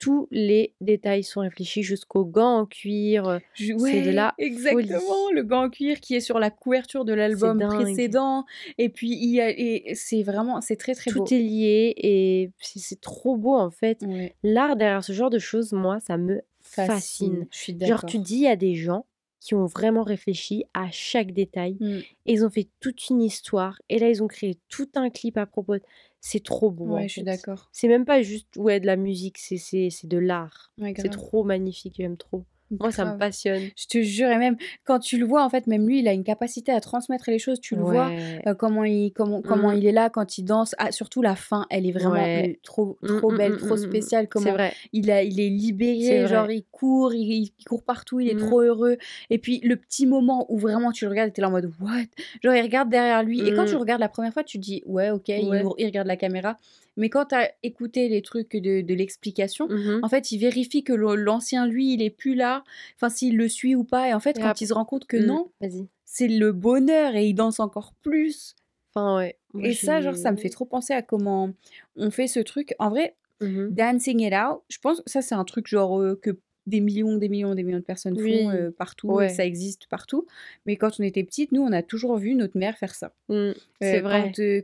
[0.00, 3.26] Tous les détails sont réfléchis jusqu'aux gants en cuir.
[3.28, 5.34] euh, c'est de la exactement folie.
[5.36, 8.44] le gant en cuir qui est sur la couverture de l'album précédent
[8.76, 11.94] et puis il y a et c'est vraiment c'est très très Tout beau est lié
[11.96, 14.02] et c'est c'est trop beau en fait.
[14.02, 16.94] Ouais, L'art derrière ce genre de choses, moi, ça me fascine.
[16.94, 17.46] fascine.
[17.50, 19.06] je suis Genre, d'accord tu te dis, il y a des gens
[19.40, 21.98] qui ont vraiment réfléchi à chaque détail Mm.
[22.26, 25.36] et ils ont fait toute une histoire et là, ils ont créé tout un clip
[25.36, 25.74] à propos.
[26.26, 26.86] C'est trop beau.
[26.86, 29.58] ouais je suis d'accord C'est même pas juste ouais, de la musique, c'est
[30.04, 30.72] de l'art.
[30.78, 32.46] Ouais, C'est trop magnifique, j'aime trop.
[32.70, 33.62] Moi, ça me passionne.
[33.76, 36.12] je te jure et même quand tu le vois en fait même lui il a
[36.12, 38.10] une capacité à transmettre les choses tu le vois
[38.46, 39.76] euh, comment il comment comment Mm.
[39.76, 42.58] il est là quand il danse ah, surtout la fin elle est vraiment Ouais.
[42.62, 44.72] trop Mm, trop mm, belle trop spéciale C'est comment vrai.
[44.92, 48.60] il, a, il est libéré, genre il court, il, il court partout, il est trop
[48.62, 48.96] heureux.
[49.30, 51.70] Et puis le petit moment où vraiment tu le regardes et t'es là en mode
[51.80, 51.90] what?
[52.42, 53.40] Genre il regarde derrière lui.
[53.46, 55.62] Et quand tu le regardes la première fois, tu dis ouais, ok, Ouais.
[55.78, 56.56] il, regarde la caméra.
[56.96, 60.00] Mais quand t'as écouté les trucs de, de l'explication, Mhm.
[60.02, 62.62] en fait, il vérifie que l'ancien lui, il est plus là,
[62.96, 64.08] enfin s'il le suit ou pas.
[64.08, 65.26] Et en fait, Et quand après- il se rend compte que Mm.
[65.26, 65.88] non, Vas-y.
[66.04, 68.54] c'est le bonheur et il danse encore plus.
[68.94, 69.38] Enfin, ouais.
[69.54, 71.50] Moi, et ça, genre, ça me fait trop penser à comment
[71.96, 72.74] on fait ce truc.
[72.78, 73.70] En vrai, Mhm.
[73.72, 77.16] Dancing It Out, je pense que ça c'est un truc genre euh, que des millions,
[77.18, 78.44] des millions, des millions de personnes Oui.
[78.44, 79.28] font euh, partout, Ouais.
[79.28, 80.24] ça existe partout.
[80.64, 83.12] Mais quand on était petite, nous on a toujours vu notre mère faire ça.
[83.28, 83.50] Mm.
[83.80, 84.22] C'est Euh, vrai.
[84.34, 84.62] Quand, euh,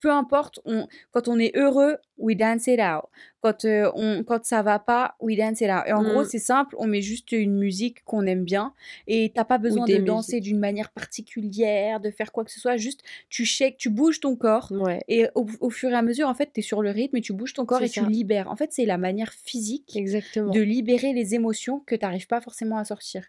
[0.00, 3.04] peu importe, on, quand on est heureux, we dance it out.
[3.42, 5.82] Quand, euh, on, quand ça va pas, we dance it out.
[5.86, 6.26] Et en gros, Mm.
[6.26, 8.74] c'est simple, on met juste une musique qu'on aime bien
[9.06, 12.76] et t'as pas besoin de danser d'une manière particulière, de faire quoi que ce soit,
[12.76, 14.70] juste tu shakes, tu bouges ton corps.
[14.72, 15.00] Ouais.
[15.08, 17.20] Et au, au fur et à mesure, en fait, tu es sur le rythme et
[17.20, 18.50] tu bouges ton corps et tu libères.
[18.50, 20.50] En fait, c'est la manière physique Exactement.
[20.52, 23.26] de libérer les émotions que tu n'arrives pas forcément à sortir.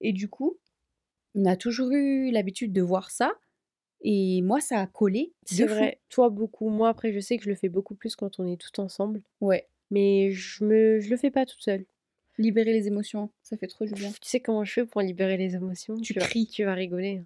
[0.00, 0.56] Et du coup,
[1.34, 3.32] on a toujours eu l'habitude de voir ça.
[4.02, 5.32] Et moi, ça a collé.
[5.44, 5.74] C'est de fou.
[5.74, 6.00] vrai.
[6.10, 6.68] Toi, beaucoup.
[6.68, 9.22] Moi, après, je sais que je le fais beaucoup plus quand on est tout ensemble.
[9.40, 9.66] Ouais.
[9.90, 11.84] Mais je me, je le fais pas toute seule.
[12.38, 14.10] Libérer les émotions, ça fait trop du bien.
[14.10, 15.96] Tu sais comment je fais pour libérer les émotions?
[15.96, 16.46] Tu cries.
[16.46, 17.22] Tu vas rigoler.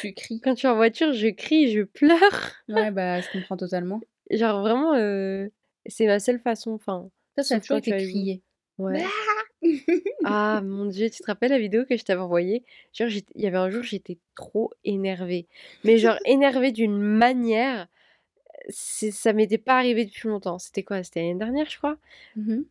[0.00, 0.40] Tu cries.
[0.40, 2.52] Quand je suis en voiture, je crie, je pleure.
[2.68, 4.00] Ouais, bah, je comprends totalement.
[4.30, 5.48] Genre vraiment, euh,
[5.86, 6.72] c'est ma seule façon.
[6.72, 8.42] Enfin, Ça, ça toujours quand tu crié.
[8.78, 9.02] ouais.
[10.24, 12.64] Ah mon dieu, tu te rappelles la vidéo que je t'avais envoyée?
[12.92, 15.46] Genre, il y avait un jour, j'étais trop énervée.
[15.84, 17.88] Mais genre énervée d'une manière,
[18.70, 20.58] ça m'était pas arrivé depuis longtemps.
[20.58, 21.02] C'était quoi?
[21.02, 21.96] C'était l'année dernière, je crois?
[22.36, 22.64] Mhm.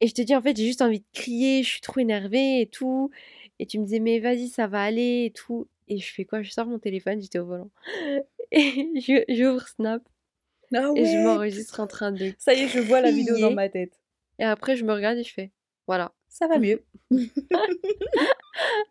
[0.00, 2.60] Et je te dis, en fait, j'ai juste envie de crier, je suis trop énervée
[2.60, 3.10] et tout.
[3.58, 5.68] Et tu me disais, mais vas-y, ça va aller et tout.
[5.88, 6.42] Et je fais quoi?
[6.42, 7.70] Je sors mon téléphone, j'étais au volant.
[8.52, 10.02] Et j'ouvre Snap
[10.74, 13.50] Ah et je m'enregistre en train de Ça y est, je vois la vidéo dans
[13.50, 13.98] ma tête.
[14.38, 15.50] Et après, je me regarde et je fais,
[15.86, 16.12] voilà.
[16.36, 16.82] Ça va mieux.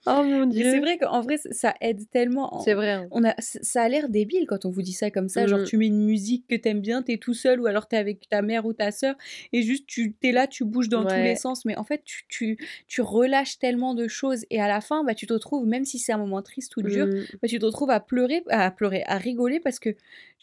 [0.05, 0.63] Oh mon dieu.
[0.69, 2.55] c'est vrai qu'en vrai, ça aide tellement.
[2.55, 2.91] en- C'est vrai.
[2.91, 3.07] hein.
[3.11, 5.47] On a, ça a l'air débile quand on vous dit ça comme ça.
[5.47, 5.63] Genre, Mm.
[5.65, 8.41] tu mets une musique que t'aimes bien, t'es tout seul ou alors t'es avec ta
[8.41, 9.15] mère ou ta sœur
[9.53, 11.63] et juste tu t'es là, tu bouges dans tous les sens.
[11.63, 15.15] Mais en fait, tu, tu, tu relâches tellement de choses et à la fin, bah,
[15.15, 17.23] tu te retrouves, même si c'est un moment triste ou dur, Mm.
[17.41, 19.95] bah, tu te retrouves à pleurer, à pleurer, à rigoler parce que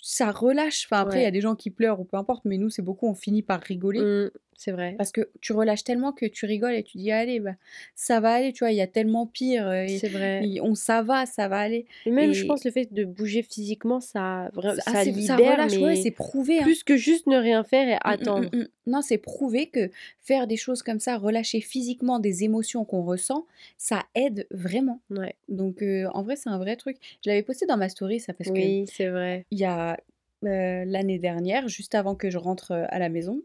[0.02, 0.86] ça relâche.
[0.86, 2.82] Enfin, après, il y a des gens qui pleurent ou peu importe, mais nous, c'est
[2.82, 4.00] beaucoup, on finit par rigoler.
[4.00, 4.94] Mm, c'est vrai.
[4.98, 7.54] Parce que tu relâches tellement que tu rigoles et tu dis, allez, bah,
[7.94, 9.66] ça va aller, tu vois, il y a tellement pire.
[9.66, 10.42] euh, C'est vrai.
[10.46, 11.86] et on, ça va, ça va aller.
[12.06, 15.78] Et même, je pense, le fait de bouger physiquement, ça, Ah, ça c'est- libère, relâche,
[15.78, 16.58] ouais, mais c'est prouvé.
[16.58, 16.62] hein.
[16.62, 18.50] plus que juste ne rien faire et Mm, mm, attendre.
[18.86, 19.90] Non, c'est prouvé que
[20.30, 23.46] faire des choses comme ça, relâcher physiquement des émotions qu'on ressent,
[23.78, 25.00] ça aide vraiment.
[25.10, 25.34] Ouais.
[25.48, 26.98] Donc, euh, en vrai, c'est un vrai truc.
[27.24, 29.44] Je l'avais posté dans ma story, ça, parce que Oui, c'est vrai.
[29.50, 29.98] il y a
[30.44, 33.42] euh, l'année dernière, juste avant que je rentre euh, à la maison,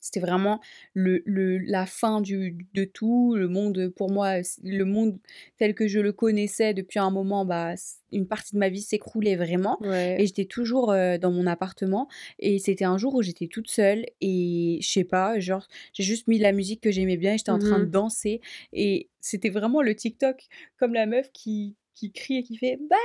[0.00, 0.60] C'était vraiment
[0.94, 3.34] le, le, la fin du, de tout.
[3.36, 5.18] Le monde, pour moi, le monde
[5.58, 7.74] tel que je le connaissais depuis un moment, bah,
[8.12, 9.78] une partie de ma vie s'écroulait vraiment.
[9.84, 12.08] Et j'étais toujours euh, dans mon appartement.
[12.38, 14.06] Et c'était un jour où j'étais toute seule.
[14.20, 17.50] Et je sais pas, genre, j'ai juste mis la musique que j'aimais bien et j'étais
[17.50, 18.40] en train de mmh danser.
[18.72, 20.46] Et c'était vraiment le TikTok,
[20.78, 22.96] comme la meuf qui, qui crie et qui fait Bah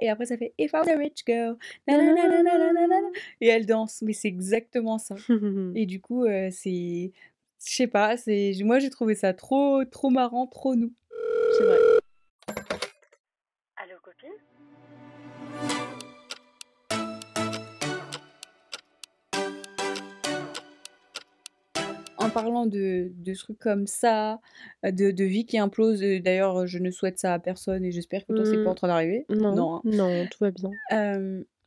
[0.00, 1.56] et après ça fait If I was a rich girl,
[3.40, 5.16] et elle danse, mais c'est exactement ça.
[5.74, 7.12] et du coup, euh, c'est,
[7.64, 10.92] je sais pas, c'est, moi j'ai trouvé ça trop, trop marrant, trop nous.
[11.58, 11.78] C'est vrai.
[22.34, 24.40] Parlant de, de, trucs comme ça,
[24.82, 28.32] de, de vie qui implose, d'ailleurs, je ne souhaite ça à personne et j'espère que
[28.32, 28.76] toi, c'est pas en mmh.
[28.76, 29.26] train d'arriver.
[29.30, 29.80] Non, non, hein.
[29.84, 30.70] non, tout va bien.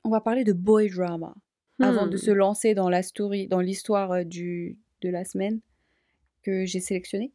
[0.04, 1.34] on va parler de boy drama
[1.80, 2.36] avant de se mmh.
[2.36, 5.60] lancer dans la story, dans l'histoire du, de la semaine
[6.44, 7.32] que j'ai sélectionnée.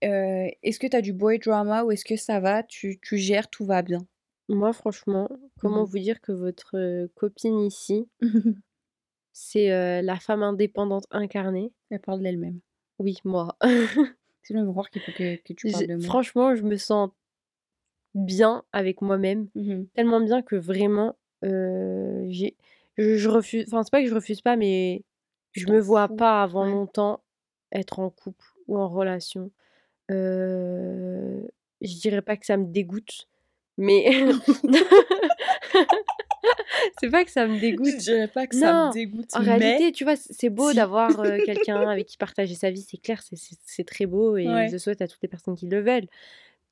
[0.00, 3.48] est-ce que tu as du boy drama ou est-ce que ça va, tu, tu, gères,
[3.48, 4.06] tout va bien?
[4.48, 5.28] Moi, franchement,
[5.60, 8.08] comment mmh vous dire que votre copine ici,
[9.40, 11.70] c'est la femme indépendante incarnée.
[11.90, 12.58] Elle parle d'elle-même.
[12.98, 13.56] Oui, moi.
[14.42, 16.04] C'est le miroir qu'il faut que, tu parles de moi.
[16.04, 17.10] Franchement, je me sens
[18.14, 19.48] bien avec moi-même.
[19.54, 22.56] Mmh tellement bien que vraiment, j'ai,
[22.96, 23.66] je, refuse.
[23.68, 25.04] Enfin, c'est pas que je refuse pas, mais
[25.52, 27.22] je me vois pas avant longtemps
[27.70, 29.52] être en couple ou en relation.
[30.08, 31.44] je
[31.80, 33.28] dirais pas que ça me dégoûte,
[33.76, 34.10] mais.
[37.00, 37.86] c'est pas que ça me dégoûte.
[37.86, 39.28] Je dirais pas que ça me dégoûte.
[39.34, 42.98] En réalité, tu vois, c'est beau d'avoir euh, quelqu'un avec qui partager sa vie, c'est
[42.98, 46.06] clair, c'est très beau et je souhaite à toutes les personnes qui le veulent.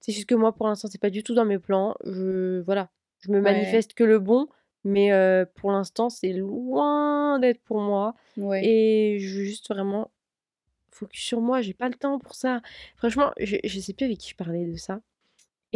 [0.01, 1.97] C'est juste que moi, pour l'instant, c'est pas du tout dans mes plans.
[2.05, 4.47] Je, voilà, je me manifeste que le bon,
[4.85, 8.15] mais euh, pour l'instant, c'est loin d'être pour moi.
[8.63, 10.11] Et je veux juste vraiment
[10.93, 12.61] focus sur moi, j'ai pas le temps pour ça.
[12.97, 15.01] Franchement, je, je sais plus avec qui je parlais de ça.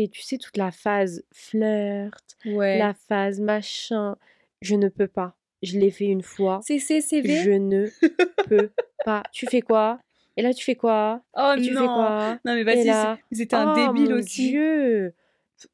[0.02, 4.16] Et tu sais, toute la phase flirt, la phase machin,
[4.62, 5.36] je ne peux pas.
[5.62, 6.60] Je l'ai fait une fois.
[6.62, 7.88] C'est CV Je ne
[8.48, 8.70] peux
[9.04, 9.22] pas.
[9.30, 10.00] Tu fais quoi?
[10.38, 11.20] Et là, tu fais quoi?
[11.36, 12.38] Oh tu non fais quoi?
[12.46, 14.48] Non, mais vas-y, c'était un oh, débile aussi.
[14.48, 15.14] Dieu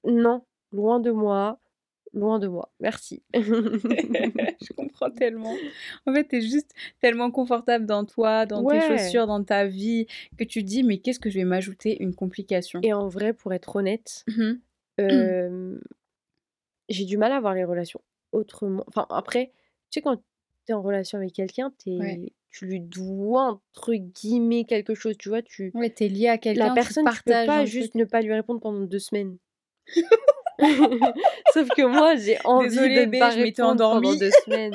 [0.03, 1.61] Non, loin de moi
[2.17, 2.73] loin de moi.
[2.81, 3.23] Merci.
[3.35, 5.55] je comprends tellement.
[6.07, 10.07] En fait, tu es juste tellement confortable dans toi, dans tes chaussures, dans ta vie,
[10.37, 12.81] que tu dis, mais qu'est-ce que je vais m'ajouter une complication?
[12.83, 14.55] Et en vrai, pour être honnête, mmh
[16.89, 18.01] j'ai du mal à voir les relations
[18.33, 18.85] autrement.
[18.87, 19.53] Enfin, après,
[19.91, 20.23] tu sais, quand tu
[20.69, 25.43] es en relation avec quelqu'un, tu lui dois, entre guillemets, quelque chose, tu vois.
[25.43, 25.71] Tu...
[25.75, 28.61] Ouais, es lié à quelqu'un, La personne, tu, peux pas juste ne pas lui répondre
[28.61, 29.37] pendant deux semaines.
[31.55, 34.75] Sauf que moi, j'ai envie de ne pas répondre pendant deux semaines.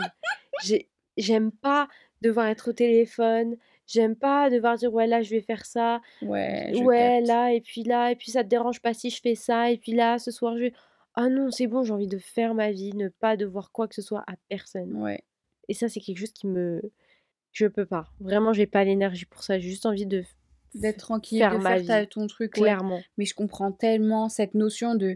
[1.17, 1.87] J'aime pas
[2.21, 3.57] devoir être au téléphone.
[3.87, 6.01] J'aime pas devoir dire ouais là je vais faire ça.
[6.21, 6.71] Ouais.
[6.81, 9.69] ouais là et puis là et puis ça te dérange pas si je fais ça
[9.69, 10.73] et puis là ce soir je vais.
[11.15, 13.95] Ah non c'est bon j'ai envie de faire ma vie, ne pas devoir quoi que
[13.95, 14.93] ce soit à personne.
[15.01, 15.21] Ouais.
[15.67, 16.81] Et ça c'est quelque chose qui me,
[17.51, 18.05] je peux pas.
[18.21, 19.59] Vraiment j'ai pas l'énergie pour ça.
[19.59, 20.23] J'ai juste envie de
[20.73, 22.53] d'être tranquille, faire de faire ta, ton truc.
[22.53, 23.01] Clairement.
[23.17, 25.15] Mais je comprends tellement cette notion de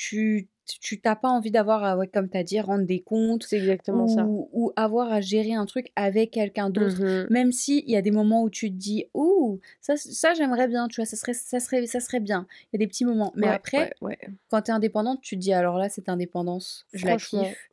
[0.00, 0.48] tu
[0.80, 4.04] tu t'as pas envie d'avoir ouais, comme tu as dit rendre des comptes c'est exactement
[4.04, 4.24] ou, ça.
[4.24, 7.02] ou avoir à gérer un truc avec quelqu'un d'autre.
[7.02, 10.32] Mmh même si il y a des moments où tu te dis ouh ça ça
[10.32, 12.46] j'aimerais bien tu vois ça serait ça serait ça serait bien.
[12.62, 13.32] Il y a des petits moments.
[13.36, 13.92] Mais après
[14.48, 17.69] quand tu es indépendante tu te dis alors là cette indépendance je la kiffe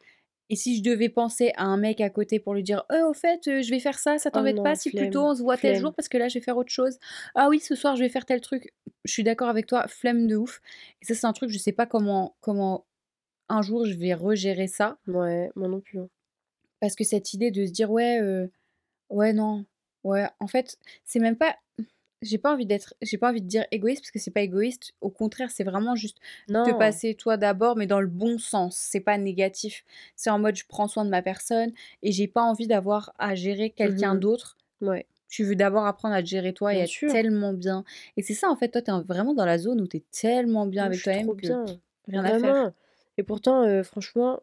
[0.50, 3.14] et si je devais penser à un mec à côté pour lui dire Oh, au
[3.14, 5.58] fait, euh, je vais faire ça, ça oh t'embête pas si plutôt on se voit
[5.58, 6.98] tel jour parce que là je vais faire autre chose.
[7.36, 8.74] Ah oui, ce soir je vais faire tel truc.
[9.04, 10.62] Je suis d'accord avec toi, flemme de ouf.
[11.02, 12.86] Et ça, c'est un truc, je sais pas comment, comment
[13.50, 14.98] un jour je vais regérer ça.
[15.08, 16.00] Ouais, moi non plus.
[16.00, 16.10] Hein.
[16.80, 18.48] Parce que cette idée de se dire Ouais, euh,
[19.10, 19.66] ouais, non.
[20.04, 21.56] Ouais, en fait, c'est même pas
[22.22, 24.94] j'ai pas envie d'être j'ai pas envie de dire égoïste parce que c'est pas égoïste.
[25.02, 28.78] Au contraire c'est vraiment juste te passer toi d'abord mais dans le bon sens.
[28.78, 29.84] C'est pas négatif.
[30.16, 31.72] C'est en mode je prends soin de ma personne
[32.04, 34.58] et j'ai pas envie d'avoir à gérer quelqu'un mmh d'autre.
[34.82, 35.06] Ouais.
[35.30, 37.84] Tu veux d'abord apprendre à te gérer toi et être tellement bien.
[38.16, 40.86] Et c'est ça en fait toi t'es vraiment dans la zone où t'es tellement bien
[40.86, 41.66] avec toi-même que bien.
[42.08, 42.72] rien à faire.
[43.18, 44.42] Et pourtant euh, franchement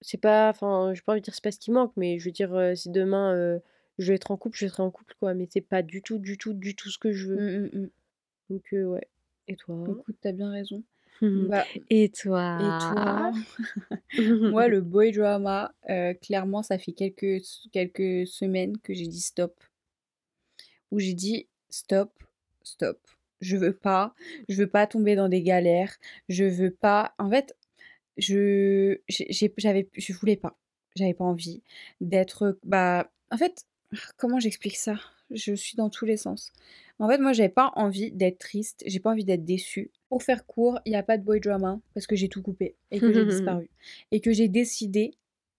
[0.00, 2.26] c'est pas enfin j'ai pas envie de dire c'est pas ce qui manque mais je
[2.26, 3.58] veux dire euh, si demain euh,
[3.98, 5.34] je vais être en couple, je serai en couple, quoi.
[5.34, 7.36] Mais c'est pas du tout, du tout, du tout ce que je veux.
[7.36, 7.90] Mmh, mmh, mmh.
[8.50, 9.08] Donc, ouais.
[9.48, 9.84] Et toi?
[9.88, 10.82] Écoute, t'as bien raison.
[11.22, 13.32] Bah, et toi Et toi?
[14.50, 15.72] Moi, le boy drama,
[16.20, 17.40] clairement, ça fait quelques,
[17.72, 19.54] quelques semaines que j'ai dit stop.
[20.90, 22.12] Où j'ai dit stop,
[22.62, 22.98] stop.
[23.40, 24.14] Je veux pas,
[24.48, 25.94] je veux pas tomber dans des galères,
[26.28, 27.14] je veux pas.
[27.18, 27.56] En fait,
[28.16, 30.56] je j'avais je voulais pas
[30.96, 31.62] j'avais pas envie
[32.00, 33.64] d'être bah en fait
[34.16, 34.96] comment j'explique ça?
[35.30, 36.52] Je suis dans tous les sens.
[36.98, 39.90] En fait, moi, j'avais pas envie d'être triste, j'ai pas envie d'être déçue.
[40.08, 42.76] Pour faire court, il n'y a pas de boy drama parce que j'ai tout coupé
[42.90, 43.68] et que j'ai disparu.
[44.12, 45.14] Et que j'ai décidé,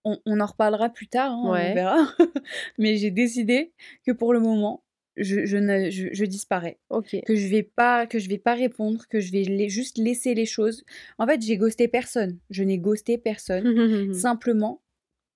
[0.06, 1.71] on, on en reparlera plus tard, hein, Ouais.
[1.71, 2.08] on verra,
[2.78, 3.74] mais j'ai décidé
[4.06, 4.84] que pour le moment,
[5.17, 6.78] je, je, ne, je, je disparais.
[6.89, 7.17] Ok.
[7.26, 10.36] Que je vais pas, que je vais pas répondre, que je vais la- juste laisser
[10.36, 10.84] les choses.
[11.17, 12.38] En fait, j'ai ghosté personne.
[12.50, 13.65] Je n'ai ghosté personne.
[14.13, 14.82] Simplement,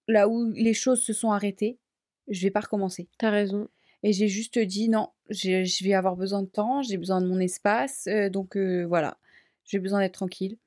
[0.08, 1.78] là où les choses se sont arrêtées,
[2.30, 3.08] je vais pas recommencer.
[3.18, 3.68] T'as raison.
[4.04, 7.40] Et j'ai juste dit non, je vais avoir besoin de temps, j'ai besoin de mon
[7.40, 9.18] espace, euh, donc euh, voilà,
[9.66, 10.58] j'ai besoin d'être tranquille.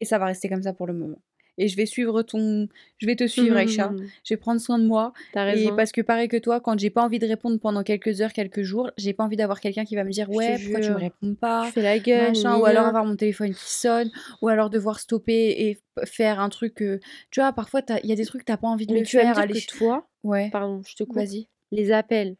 [0.00, 1.18] Et ça va rester comme ça pour le moment.
[1.56, 3.94] Et je vais suivre ton, je vais te suivre, Aïcha.
[4.24, 5.12] Je vais prendre soin de moi.
[5.32, 5.76] T'as Et raison.
[5.76, 8.62] parce que pareil que toi, quand j'ai pas envie de répondre pendant quelques heures, quelques
[8.62, 11.34] jours, j'ai pas envie d'avoir quelqu'un qui va me dire ouais, pourquoi tu me réponds
[11.36, 12.28] pas, Je fais la gueule.
[12.30, 14.10] machin, ou alors avoir mon téléphone qui sonne,
[14.42, 16.82] ou alors devoir stopper et faire un truc.
[16.82, 16.98] euh,
[17.30, 19.06] Tu vois, parfois il y a des trucs que t'as pas envie de Mais le
[19.06, 19.34] tu vas me faire.
[19.34, 20.50] dire aller que ch- toi, Ouais.
[20.50, 21.48] pardon, je te coupe, Vas-y.
[21.70, 22.36] les appels,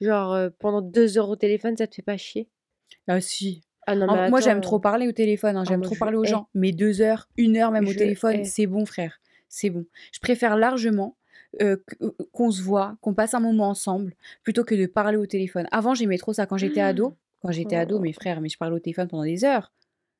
[0.00, 2.48] genre euh, pendant deux heures au téléphone, ça te fait pas chier?
[3.08, 3.62] Ah si.
[3.86, 5.94] Ah non, En- mais moi, j'aime trop parler au téléphone, hein, ah, j'aime moi, trop
[5.94, 6.28] je parler aux hais.
[6.28, 6.48] gens.
[6.54, 8.44] Mais deux heures, une heure même au Je téléphone, hais.
[8.44, 9.20] c'est bon, frère.
[9.48, 9.86] C'est bon.
[10.12, 11.16] Je préfère largement
[11.62, 15.26] euh, euh, qu'on se voit, qu'on passe un moment ensemble, plutôt que de parler au
[15.26, 15.66] téléphone.
[15.70, 17.16] Avant, j'aimais trop ça quand j'étais ado.
[17.42, 19.72] Quand j'étais ado, mes frères, mais je parlais au téléphone pendant des heures.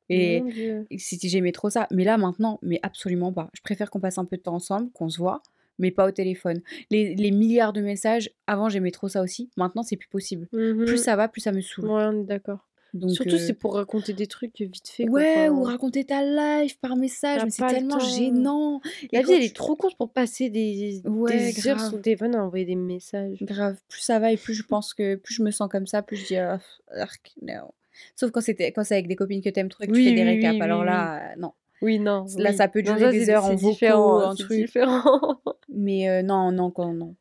[0.09, 0.87] Et Mon Dieu.
[0.97, 1.89] si j'aimais trop ça.
[1.91, 3.49] Mais là, maintenant, mais absolument pas.
[3.55, 5.43] Je préfère qu'on passe un peu de temps ensemble, qu'on se voit,
[5.79, 6.61] mais pas au téléphone.
[6.91, 9.51] Les, les milliards de messages, avant, j'aimais trop ça aussi.
[9.57, 10.49] Maintenant, c'est plus possible.
[10.53, 10.85] Mhm.
[10.87, 11.87] Plus ça va, plus ça me saoule.
[11.87, 12.67] Ouais, on est d'accord.
[12.95, 15.05] Donc, Surtout, euh, c'est pour raconter des trucs vite fait.
[15.07, 16.23] quoi, Ouais, ou raconter ta
[16.63, 18.81] life par message, mais c'est tellement gênant.
[19.13, 22.35] La vie, elle est trop courte pour passer des, Ouais, des heures sur le téléphone
[22.35, 23.43] à envoyer des messages.
[23.43, 26.03] Grave, plus ça va et plus je pense que plus je me sens comme ça,
[26.03, 26.59] plus je dis ah,
[26.97, 27.73] arc, non.
[28.15, 30.13] Sauf quand c'était quand c'est avec des copines que t'aimes trop et que tu fais
[30.15, 30.55] des oui, récaps.
[30.55, 31.53] oui, Alors là, euh, non.
[31.83, 32.25] Oui, non.
[32.39, 32.57] Là, oui.
[32.57, 34.67] ça peut Non, durer ça, des heures en vocaux, en c'est truc.
[34.67, 35.41] différent.
[35.69, 37.15] Mais euh, non, non, quand non.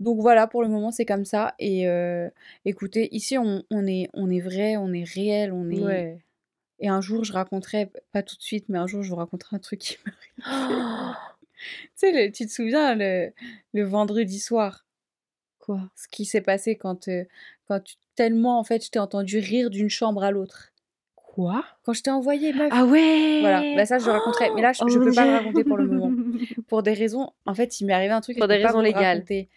[0.00, 1.54] Donc voilà, pour le moment, c'est comme ça.
[1.58, 2.28] Et euh,
[2.64, 5.82] écoutez, ici, on, on est, on est vrai, on est réel, on est.
[5.82, 6.18] Ouais.
[6.78, 9.56] Et un jour, je raconterai, pas tout de suite, mais un jour, je vous raconterai
[9.56, 11.16] un truc qui m'arrive.
[11.58, 13.32] Tu sais, le- tu te souviens, le,
[13.72, 14.84] le vendredi soir,
[15.58, 15.80] Quoi?
[15.96, 17.24] Ce qui s'est passé quand, euh,
[17.66, 20.70] quand tu, tellement, en fait, je t'ai entendu rire d'une chambre à l'autre.
[21.36, 22.70] Quoi Quand je t'ai envoyé, meuf.
[22.72, 24.48] Ah ouais Voilà, bah ça, je le raconterai.
[24.54, 26.10] Mais là, je, Oh je mon peux pas le raconter pour le moment.
[26.66, 29.18] Pour des raisons, en fait, il m'est arrivé un truc Pour des raisons légales.
[29.18, 29.50] raconter.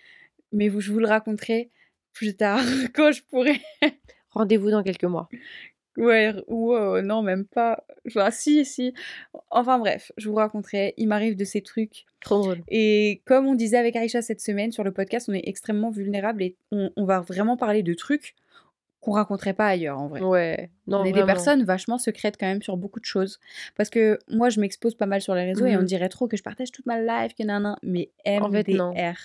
[0.51, 1.69] Mais vous, je vous le raconterai
[2.11, 2.59] plus tard,
[2.93, 3.61] quand je pourrai.
[4.31, 5.29] Rendez-vous dans quelques mois.
[5.95, 7.85] Ouais, ou euh, non, même pas.
[8.07, 8.93] Enfin, si, si.
[9.49, 10.93] Enfin bref, je vous raconterai.
[10.97, 12.05] Il m'arrive de ces trucs.
[12.19, 12.59] Trop drôle.
[12.67, 16.43] Et comme on disait avec Aïcha cette semaine sur le podcast, on est extrêmement vulnérable
[16.43, 18.35] et on, on va vraiment parler de trucs
[19.01, 20.21] qu'on raconterait pas ailleurs en vrai.
[20.21, 20.71] Ouais.
[20.87, 23.39] Non, on est des personnes vachement secrètes quand même sur beaucoup de choses.
[23.75, 25.85] Parce que moi, je m'expose pas mal sur les réseaux et on Mhm.
[25.85, 27.77] dirait trop que je partage toute ma life, que nanan.
[27.81, 28.91] Mais En fait, non.
[28.91, 29.15] MDR,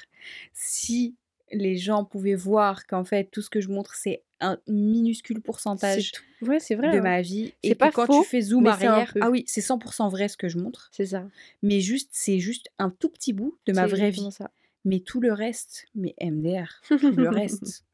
[0.52, 1.16] si
[1.52, 6.12] les gens pouvaient voir qu'en fait, tout ce que je montre, c'est un minuscule pourcentage.
[6.42, 6.92] Ouais, c'est vrai.
[6.92, 7.02] de hein.
[7.02, 7.54] ma vie.
[7.62, 10.36] C'est Et pas quand faux, tu fais zoom arrière, ah oui, c'est 100% vrai ce
[10.36, 10.88] que je montre.
[10.92, 11.24] C'est ça.
[11.62, 14.30] Mais juste, c'est juste un tout petit bout de ma vraie vie.
[14.32, 14.50] ça.
[14.84, 17.84] Mais tout le reste, mais MDR, tout le reste,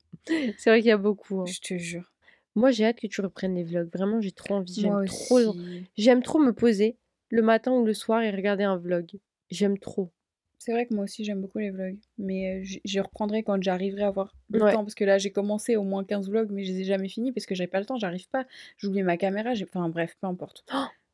[0.57, 1.41] C'est vrai qu'il y a beaucoup.
[1.41, 1.47] hein.
[1.47, 2.13] je te jure.
[2.57, 3.91] Moi, j'ai hâte que tu reprennes les vlogs.
[3.93, 4.75] Vraiment, j'ai trop envie.
[4.75, 5.55] J'aime trop.
[5.97, 6.97] J'aime trop me poser
[7.29, 9.09] le matin ou le soir et regarder un vlog.
[9.51, 10.11] J'aime trop.
[10.59, 14.09] C'est vrai que moi aussi j'aime beaucoup les vlogs, mais je reprendrai quand j'arriverai à
[14.09, 14.73] avoir le Ouais.
[14.73, 17.09] temps, parce que là j'ai commencé au moins 15 vlogs, mais je les ai jamais
[17.09, 18.45] finis parce que j'avais pas le temps, j'arrive pas,
[18.77, 19.65] j'oublie ma caméra, j'ai...
[19.65, 20.67] enfin bref, peu importe.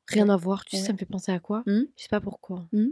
[0.08, 0.64] Rien à voir.
[0.64, 1.62] Tu sais, ça me fait penser à quoi?
[1.66, 2.66] Hmm Je sais pas pourquoi.
[2.72, 2.88] Hmm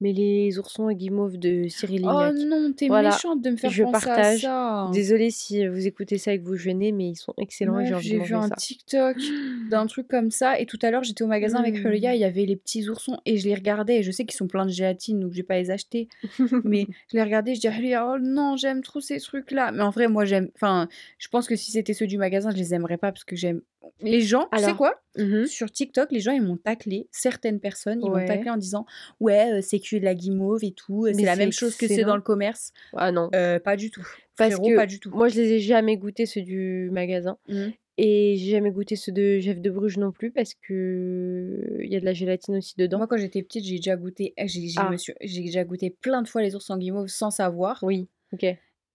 [0.00, 3.10] Mais les oursons et guimauves de Cyril Oh non, t'es Voilà.
[3.10, 4.44] méchante de me faire Je penser partage.
[4.44, 4.90] à ça.
[4.92, 8.18] Désolée si vous écoutez ça et que vous jeûnez, mais ils sont excellents et j'ai
[8.18, 8.56] vu un ça.
[8.56, 9.16] TikTok
[9.70, 11.82] d'un truc comme ça, et tout à l'heure j'étais au magasin avec Mm.
[11.90, 14.36] Julia, il y avait les petits oursons, et je les regardais, et je sais qu'ils
[14.36, 16.08] sont pleins de gélatine, donc je vais pas les acheter,
[16.64, 19.72] mais je les regardais, je disais, Julia, oh non, j'aime trop ces trucs-là.
[19.72, 22.56] Mais en vrai, moi j'aime, enfin, je pense que si c'était ceux du magasin, je
[22.56, 23.62] les aimerais pas parce que j'aime.
[24.00, 24.94] Les gens, tu sais Alors, quoi?
[25.16, 25.46] Mhm.
[25.46, 28.84] Sur TikTok, les gens ils m'ont taclé, certaines personnes, ils m'ont taclé en disant
[29.20, 29.62] Ouais, euh,
[29.94, 32.72] de la guimauve et tout, euh, c'est la même chose que c'est dans le commerce.
[32.94, 33.30] Ah non.
[33.34, 34.06] Euh, pas du tout.
[34.36, 35.10] Parce Frérot, que pas du tout.
[35.10, 37.38] moi, je les ai jamais goûtés, ceux du magasin.
[37.48, 37.68] Mm.
[37.98, 41.96] Et j'ai jamais goûté ceux de Jeff de Bruges non plus parce que il y
[41.96, 42.98] a de la gélatine aussi dedans.
[42.98, 44.90] Moi, quand j'étais petite, j'ai déjà goûté, j'ai Ah.
[45.22, 47.78] déjà goûté plein de fois les ours en guimauve sans savoir.
[47.82, 48.44] Oui, ok.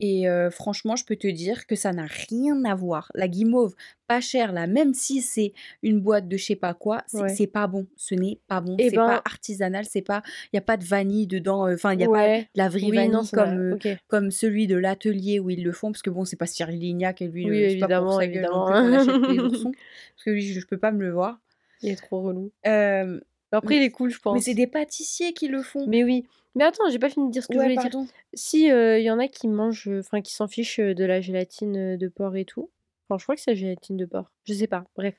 [0.04, 3.12] Et euh, franchement, je peux te dire que ça n'a rien à voir.
[3.14, 3.76] La guimauve,
[4.08, 7.30] pas chère là, même si c'est une boîte de je sais pas quoi, c'est Ouais.
[7.36, 7.86] c'est pas bon.
[7.98, 8.76] Ce n'est pas bon.
[8.80, 9.86] Eh c'est ben- pas artisanal.
[9.86, 11.72] C'est pas, il y a pas de vanille dedans.
[11.72, 14.66] Enfin, il y a pas de la vraie Oui, vanille non, comme euh, comme celui
[14.66, 17.46] de l'atelier où ils le font, parce que bon, c'est pas Cyril Lignac et lui,
[17.46, 19.30] Oui, c'est pas évidemment, gueule évidemment.
[19.30, 19.72] les oursons,
[20.16, 21.40] parce que lui, je, je peux pas me le voir.
[21.84, 22.52] Il est trop relou.
[22.66, 23.20] Euh,
[23.52, 24.34] Après, Mais- il est cool, je pense.
[24.34, 25.86] mais c'est des pâtissiers qui le font.
[25.88, 27.92] Mais oui, Mais attends, j'ai pas fini de dire ce que je voulais dire.
[28.34, 31.98] Si, il y en a qui mangent, enfin qui s'en fichent, heu, de la gélatine,
[31.98, 32.70] de porc et tout.
[33.10, 35.16] Enfin, je crois que c'est la gélatine de porc, je sais pas, bref.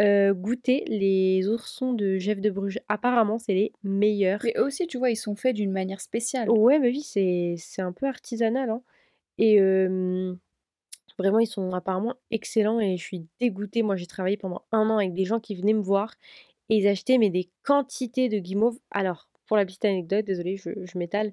[0.00, 2.80] Heu, goûter les oursons de Jeff de Bruges.
[2.88, 4.40] Apparemment, c'est les meilleurs.
[4.42, 6.48] Mais eux aussi, tu vois, ils sont faits d'une manière spéciale.
[6.50, 8.82] Ouais, bah oui, c'est c'est un peu artisanal, hein
[9.38, 9.58] et
[11.18, 13.82] vraiment, ils sont apparemment excellents et je suis dégoûtée.
[13.82, 16.14] Moi, j'ai travaillé pendant 1 an avec des gens qui venaient me voir
[16.68, 18.78] et ils achetaient, mais des quantités de guimauve.
[18.90, 21.32] Alors, pour la petite anecdote, désolée, je je m'étale,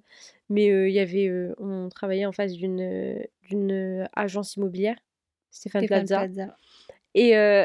[0.50, 4.98] mais heu, il y avait, heu, on travaillait en face d'une, heu, agence immobilière,
[5.52, 6.56] Stéphane Stéphane Plaza Plaza.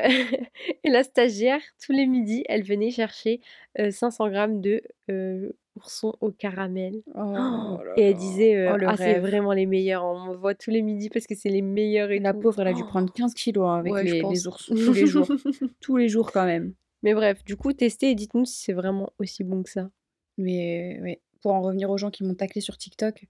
[0.84, 3.40] et la stagiaire, tous les midis, elle venait chercher,
[3.78, 8.78] heu, 500 grammes de, heu, oursons au caramel Oh là et elle disait, heu: Oh
[8.86, 11.62] «Ah, c'est vraiment les meilleurs, on me voit tous les midis parce que c'est les
[11.62, 12.34] meilleurs et La tout».
[12.34, 15.06] pauvre, elle a dû prendre 15 kilos hein, avec Ouais, les les oursons tous les
[15.06, 15.32] jours.
[15.80, 16.74] Tous les jours quand même.
[17.02, 19.90] Mais bref, du coup, testez et dites-nous si c'est vraiment aussi bon que ça.
[20.38, 23.26] Mais ouais, pour en revenir aux gens qui m'ont taclé sur TikTok,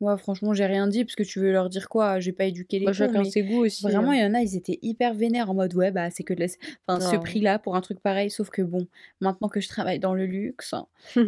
[0.00, 2.20] moi franchement, j'ai rien dit parce que tu veux leur dire quoi?
[2.20, 4.12] J'ai pas éduqué les Bah, cons, chacun ses goûts aussi, vraiment, hein.
[4.12, 6.40] il y en a, ils étaient hyper vénères en mode: «Ouais, bah, c'est que de
[6.40, 6.46] la
[6.86, 8.30] enfin, ce prix-là pour un truc pareil».
[8.30, 8.86] Sauf que bon,
[9.20, 10.74] maintenant que je travaille dans le luxe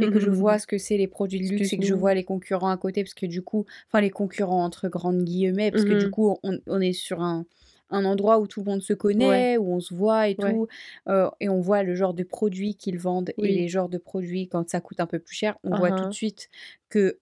[0.00, 2.14] et que je vois ce que c'est les produits de luxe et que je vois
[2.14, 5.84] les concurrents à côté parce que du coup enfin les concurrents entre grandes guillemets parce
[5.84, 6.10] que Mmh du mh.
[6.10, 7.46] coup on on est sur un
[7.90, 10.38] un endroit où tout le monde se connaît, où on se voit et Ouais.
[10.38, 10.66] tout,
[11.09, 14.48] heu et on voit le genre de produits qu'ils vendent et les genres de produits
[14.48, 15.59] quand ça coûte un peu plus cher.
[15.64, 16.11] On voit tout hein.
[16.11, 16.48] de suite
[16.88, 17.18] que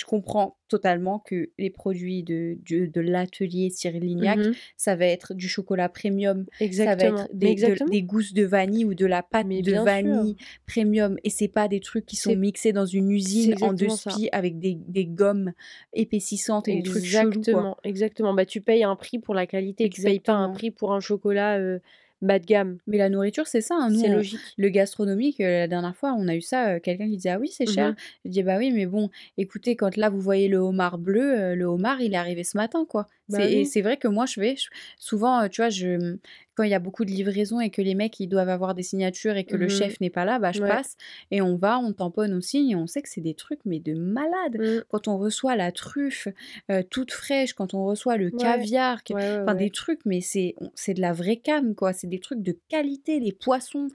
[0.00, 4.54] je comprends totalement que les produits de de l'atelier Cyril Lignac, Mmh mh.
[4.76, 7.90] ça va être du chocolat premium, ça va Exactement, être des de exactement.
[7.90, 9.84] des gousses de vanille ou de la pâte Mais de sûr.
[9.84, 10.36] vanille
[10.66, 13.96] premium et c'est pas des trucs qui sont mixés dans une usine en 2 exactement
[13.96, 14.10] ça.
[14.12, 15.52] spi avec des des gommes
[15.92, 17.62] épaississantes et des trucs chelous, quoi.
[17.62, 18.34] Exactement, exactement.
[18.34, 20.54] Bah, tu payes un prix pour la qualité, tu payes pas un Exactement.
[20.54, 21.80] prix pour un chocolat, heu,
[22.22, 22.78] bas de gamme.
[22.86, 24.58] Mais la nourriture, c'est ça, hein, nous C'est on logique.
[24.58, 27.38] le gastronomique, heu, la dernière fois, on a eu ça, heu, quelqu'un qui disait: «Ah
[27.40, 27.96] oui, c'est Mmh cher?» mh.
[28.24, 31.54] je dis: «Bah oui, mais bon, écoutez, quand là, vous voyez le homard bleu, heu,
[31.54, 33.06] le homard, il est arrivé ce matin, quoi».
[33.28, 34.56] Bah C'est et c'est vrai que moi, je vais
[34.98, 36.16] souvent, tu vois, je,
[36.60, 38.82] quand il y a beaucoup de livraisons et que les mecs, ils doivent avoir des
[38.82, 39.94] signatures et que le Mmh mh.
[39.94, 40.76] chef n'est pas là, bah, je Ouais.
[40.76, 40.96] passe
[41.30, 43.80] et on va, on tamponne, on signe et on sait que c'est des trucs, mais
[43.80, 44.58] de malade.
[44.58, 44.82] Mmh.
[44.88, 46.28] Quand on reçoit la truffe,
[46.70, 48.68] heu, toute fraîche, quand on reçoit le Ouais.
[48.70, 51.92] caviar, que Ouais, ouais, enfin des trucs, mais c'est c'est de la vraie came, quoi.
[51.92, 53.88] C'est des trucs de qualité, les poissons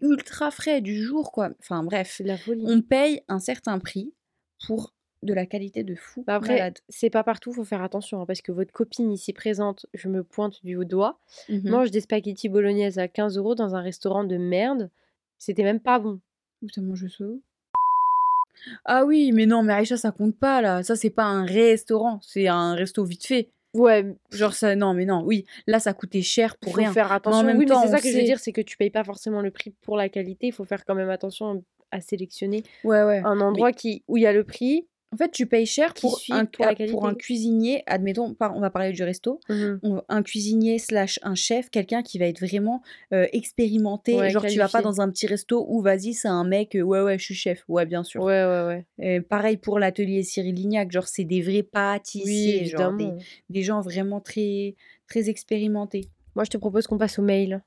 [0.00, 1.50] ultra frais du jour, quoi.
[1.60, 2.74] Enfin bref, la folie.
[2.74, 4.14] on paye un certain prix
[4.66, 8.26] pour de la qualité de fou Bah, après, c'est pas partout, faut faire attention, hein,
[8.26, 11.70] parce que votre copine ici présente, je me pointe du doigt, Mmh mh.
[11.70, 14.90] mange des spaghettis bolognaise à 15 € dans un restaurant de merde.
[15.38, 16.20] C'était même pas bon.
[16.76, 17.24] As mangé ça?
[18.84, 20.82] Ah oui, mais non, mais Aïcha, ça compte pas là.
[20.82, 23.50] Ça, c'est pas un restaurant, c'est un resto vite fait.
[23.74, 26.92] Ouais, Genre ça non, mais non, oui, là, ça coûtait cher pour faut rien.
[26.92, 27.46] faire Mais en attention.
[27.46, 29.02] même Oui, mais temps, c'est ça que je veux dire, c'est que tu payes pas
[29.02, 33.02] forcément le prix pour la qualité, il faut faire quand même attention à sélectionner Ouais,
[33.02, 35.66] ouais, un mais endroit qui où il y a le prix en fait, tu payes
[35.66, 37.16] cher pour suit un pour la pour un qualité.
[37.16, 42.18] cuisinier, admettons, on va parler du resto, Mmh un cuisinier slash un chef, quelqu'un qui
[42.18, 44.16] va être vraiment, heu, expérimenté.
[44.16, 46.82] Ouais, Genre tu vas pas dans un petit resto où vas-y, c'est un mec, heu:
[46.82, 47.64] «Ouais, ouais, je suis chef».
[47.68, 48.22] Ouais, bien sûr.
[48.22, 49.20] Ouais, ouais, ouais.
[49.22, 52.92] Pareil pour l'atelier Cyril Lignac, genre c'est des vrais Oui, pâtissiers, genre
[53.48, 54.76] des gens vraiment très
[55.08, 56.10] très expérimentés.
[56.34, 57.62] Moi, je te propose qu'on passe aux mails.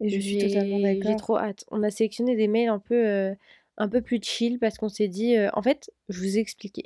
[0.00, 1.16] Et je suis totalement J'ai j'ai d'accord.
[1.16, 1.64] trop hâte.
[1.70, 3.36] On a sélectionné des mails un peu, heu,
[3.80, 6.84] un peu plus chill parce qu'on s'est dit, en fait, je vous ai expliqué.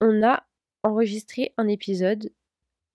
[0.00, 0.44] On a
[0.82, 2.30] enregistré un épisode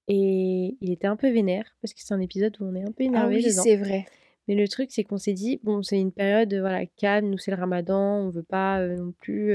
[0.08, 2.92] et il était un peu vénère parce que c'est un épisode où on est un
[2.92, 3.64] peu Ah énervé oui, dedans.
[3.64, 4.06] c'est vrai.
[4.48, 7.52] Mais le truc, c'est qu'on s'est dit: «Bon, c'est une période, voilà, calme, nous, c'est
[7.52, 9.50] le ramadan, on veut pas, non plus,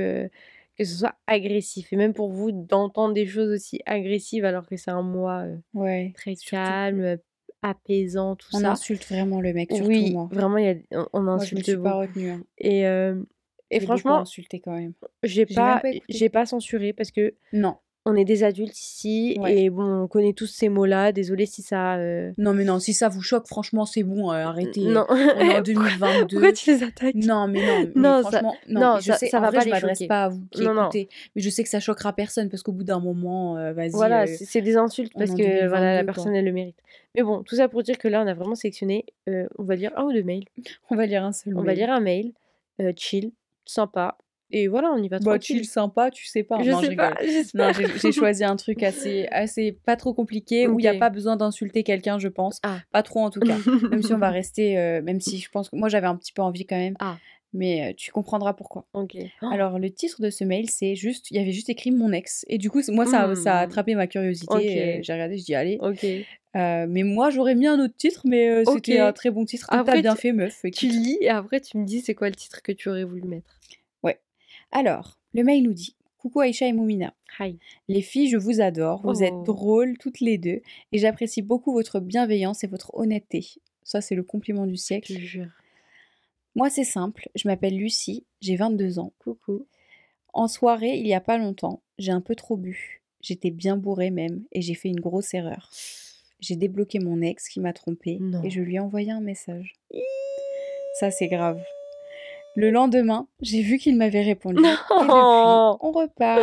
[0.78, 4.76] que ce soit agressif» et même pour vous d'entendre des choses aussi agressives alors que
[4.76, 7.18] c'est un mois, Ouais, très calme,
[7.62, 8.70] apaisant, tout on ça.
[8.70, 10.28] insulte vraiment le mec, surtout Oui, moi.
[10.30, 12.42] vraiment, il y a on on Moi, je me insulte suis pas beaucoup retenue, hein.
[12.58, 12.86] et
[13.70, 14.92] et franchement, insulté quand même.
[15.22, 17.76] j'ai pas j'ai pas censuré parce que Non.
[18.08, 19.56] on est des adultes ici Ouais.
[19.64, 21.10] et bon, on connaît tous ces mots-là.
[21.12, 24.36] Désolée si ça, heu Non, mais non, si ça vous choque, franchement, c'est bon, heu,
[24.36, 25.06] N arrêtez, non.
[25.08, 26.52] on est en Pourquoi pourquoi 2022.
[26.52, 27.14] tu les attaques?
[27.16, 29.40] Non, mais non, mais Non, ça franchement, non, non, mais je ça sais ça en
[29.42, 30.82] va vrai, pas je m'adresse pas à vous qui Non, non.
[30.84, 33.90] écoutez, mais je sais que ça choquera personne parce qu'au bout d'un moment, heu, vas-y,
[33.92, 36.12] Voilà, heu, c'est des insultes parce que voilà, la 2022, quoi.
[36.14, 36.78] personne, elle le mérite.
[37.16, 39.74] Mais bon, tout ça pour dire que là, on a vraiment sélectionné, heu, on va
[39.74, 40.44] lire 1 ou 2 mails.
[40.90, 41.78] On va lire un seul On va mail.
[41.78, 42.32] lire un mail,
[42.80, 43.32] heu, chill,
[43.66, 44.16] sympa
[44.52, 45.56] et voilà, on y va Bah, tranquille.
[45.56, 46.62] chill, sympa, tu sais pas.
[46.62, 47.14] Je Non, je sais pas.
[47.54, 51.10] Non, j'ai choisi un truc assez assez pas trop compliqué où il y a pas
[51.10, 52.60] besoin d'insulter quelqu'un, je pense.
[52.62, 52.78] Ah.
[52.92, 53.56] Pas trop en tout cas.
[53.90, 56.32] Même si on va rester, heu, même si je pense que moi, j'avais un petit
[56.32, 57.18] peu envie quand même, Ah.
[57.52, 58.86] mais heu, tu comprendras pourquoi.
[58.94, 59.16] OK.
[59.50, 62.44] Alors le titre de ce mail, c'est juste il y avait juste écrit «Mon ex»
[62.48, 63.64] et du coup, moi, ça a ça a Mmh.
[63.64, 64.54] attrapé ma curiosité,
[64.98, 65.02] OK.
[65.04, 65.78] j'ai regardé, je dis: «Allez».
[65.80, 66.06] OK.
[66.56, 68.72] Heu, mais moi, j'aurais mis un autre titre, mais OK.
[68.74, 69.66] c'était un très bon titre.
[69.70, 72.34] Après bien tu fait meuf, tu lis et après tu me dis c'est quoi le
[72.34, 73.58] titre que tu aurais voulu mettre?
[74.02, 74.20] Ouais.
[74.72, 77.12] Alors, Le mail nous dit Coucou Aïcha et Moumina.
[77.38, 77.58] Hi.
[77.88, 79.02] Les filles, je vous adore.
[79.02, 79.42] Vous êtes Oh.
[79.44, 83.46] drôles toutes les deux et j'apprécie beaucoup votre bienveillance et votre honnêteté.
[83.82, 85.12] Ça, c'est le compliment du Je siècle.
[85.14, 85.50] te jure.
[86.54, 87.28] Moi, c'est simple.
[87.34, 89.12] Je m'appelle Lucie, j'ai 22 ans.
[89.18, 89.66] Coucou.
[90.32, 93.02] En soirée, il y a pas longtemps, j'ai un peu trop bu.
[93.20, 95.70] J'étais bien bourrée même et j'ai fait une grosse erreur.
[96.40, 98.42] J'ai débloqué mon ex qui m'a trompée Non.
[98.42, 99.74] et je lui ai envoyé un message.
[101.00, 101.62] Ça, c'est grave.
[102.56, 104.58] Le lendemain, j'ai vu qu'il m'avait répondu.
[104.58, 106.40] Et depuis, on repart.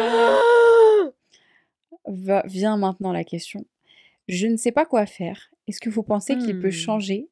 [2.05, 3.65] Va- vient maintenant la question.
[4.27, 5.49] Je ne sais pas quoi faire.
[5.67, 6.71] Est-ce que vous pensez qu'il peut Hmm.
[6.71, 7.29] changer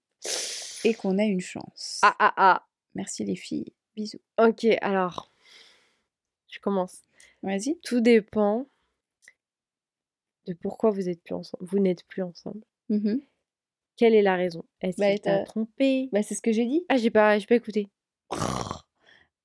[0.83, 1.99] et qu'on a une chance?
[2.03, 2.65] Ah ah ah.
[2.95, 3.73] Merci les filles.
[3.95, 4.19] Bisous.
[4.37, 5.31] Ok, alors.
[6.49, 7.01] Je commence.
[7.43, 7.77] Vas-y.
[7.83, 8.67] Tout dépend
[10.47, 11.65] de pourquoi vous êtes plus ensemble.
[11.65, 12.61] Vous n'êtes plus ensemble.
[12.89, 13.21] Mhm.
[13.97, 14.63] Quelle est la raison?
[14.81, 16.09] Est-ce Bah, qu'il t'a trompé?
[16.11, 16.83] Bah, c'est ce que j'ai dit.
[16.89, 17.87] Ah, j'ai pas, j'ai pas écouté.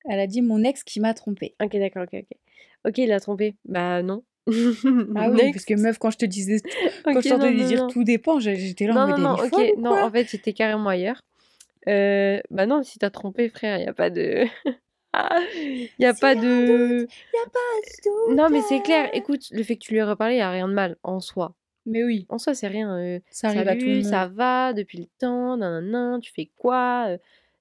[0.05, 1.55] Elle a dit mon ex qui m'a trompée.
[1.61, 2.37] Ok, d'accord, ok, ok.
[2.87, 3.55] Ok, il a trompé.
[3.65, 4.23] Bah non.
[5.15, 6.61] Ah oui, parce que meuf, quand je te disais,
[7.03, 7.87] quand je t'entendais dire non.
[7.87, 9.77] tout dépend, j'étais là Non, en non, non, ok.
[9.77, 11.21] Non, en fait, j'étais carrément ailleurs.
[11.87, 14.45] Euh, bah non, si t'as trompé, frère, y a pas de.
[15.99, 17.07] Y a S'il pas y a de.
[17.33, 17.49] Pas
[18.05, 19.09] de Non, mais c'est clair.
[19.13, 21.55] Écoute, le fait que tu lui aies reparlé, y a rien de mal en soi.
[21.85, 22.97] Mais oui, En soi, c'est rien.
[22.97, 24.03] euh, ça arrive à tout le monde.
[24.03, 27.17] ça va depuis le temps, nanana, tu fais quoi euh,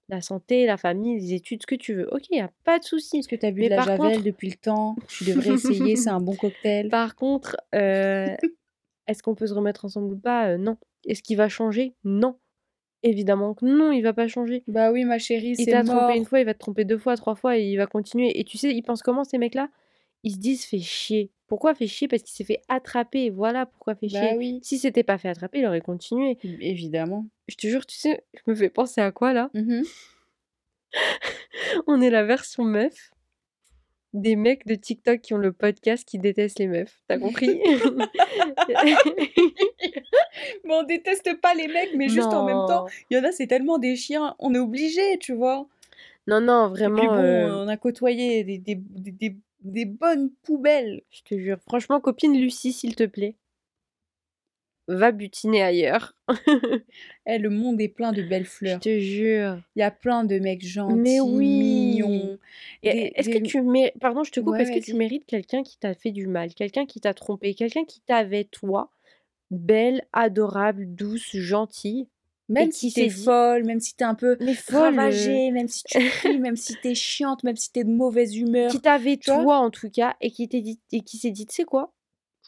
[0.08, 2.08] La santé, la famille, les études, ce que tu veux.
[2.12, 3.18] Ok, y a pas de souci.
[3.18, 4.96] Est-ce que t'as bu Mais de la javel contre- depuis le temps?
[5.08, 6.88] Tu devrais essayer, c'est un bon cocktail.
[6.88, 8.34] Par contre, euh,
[9.06, 10.56] est-ce qu'on peut se remettre ensemble ou pas?
[10.58, 10.76] Non.
[11.06, 11.94] Est-ce qu'il va changer?
[12.02, 12.36] Non.
[13.02, 14.62] Évidemment que non, il va pas changer.
[14.66, 15.96] Bah oui, ma chérie, Il c'est t'a mort.
[16.06, 18.38] trompé une fois, il va te tromper deux fois, trois fois et il va continuer.
[18.40, 19.68] Et tu sais, ils pensent comment ces mecs-là?
[20.24, 21.30] Ils se disent fait chier.
[21.46, 22.08] Pourquoi fait chier?
[22.08, 23.30] Parce qu'il s'est fait attraper.
[23.30, 24.36] Voilà pourquoi fait Bah chier.
[24.38, 26.36] oui, Si c'était pas fait attraper, il aurait continué.
[26.42, 27.26] évidemment.
[27.48, 29.50] Je te jure, tu sais, je me fais penser à quoi là?
[29.54, 29.84] Mhm.
[31.86, 33.10] On est la version meuf
[34.16, 37.00] des mecs de TikTok qui ont le podcast qui détestent les meufs.
[37.08, 37.60] T'as compris
[40.64, 43.32] Mais on déteste pas les mecs, mais juste en même temps, il y en a,
[43.32, 45.66] c'est tellement des chiens, on est obligé, tu vois.
[46.26, 47.04] Non, non, Et puis vraiment.
[47.04, 51.02] bon, euh, on a côtoyé des, des, des, des- des bonnes poubelles.
[51.10, 51.58] Je te jure.
[51.68, 53.34] Franchement, copine Lucie, s'il te plaît,
[54.88, 56.14] va butiner ailleurs.
[57.28, 58.78] Eh, le monde est plein de belles Je fleurs.
[58.80, 59.58] te jure.
[59.74, 62.00] Il y a plein de mecs gentils, Mais oui.
[62.84, 63.98] Est-ce des- que tu mérites.
[63.98, 64.50] Pardon, je te coupe.
[64.52, 67.54] Ouais, Est-ce que tu mérites quelqu'un qui t'a fait du mal Quelqu'un qui t'a trompé
[67.54, 68.92] Quelqu'un qui t'avait, toi,
[69.50, 72.06] belle, adorable, douce, gentille
[72.48, 75.66] Même si t'es dit- folle, même si t'es un peu Mais folle euh, ravagée, même
[75.68, 78.70] si tu cries, même si t'es chiante, même si t'es de mauvaise humeur.
[78.70, 81.56] qui t'avait toi en tout cas et qui t'est dit et qui s'est dit tu
[81.56, 81.92] sais quoi?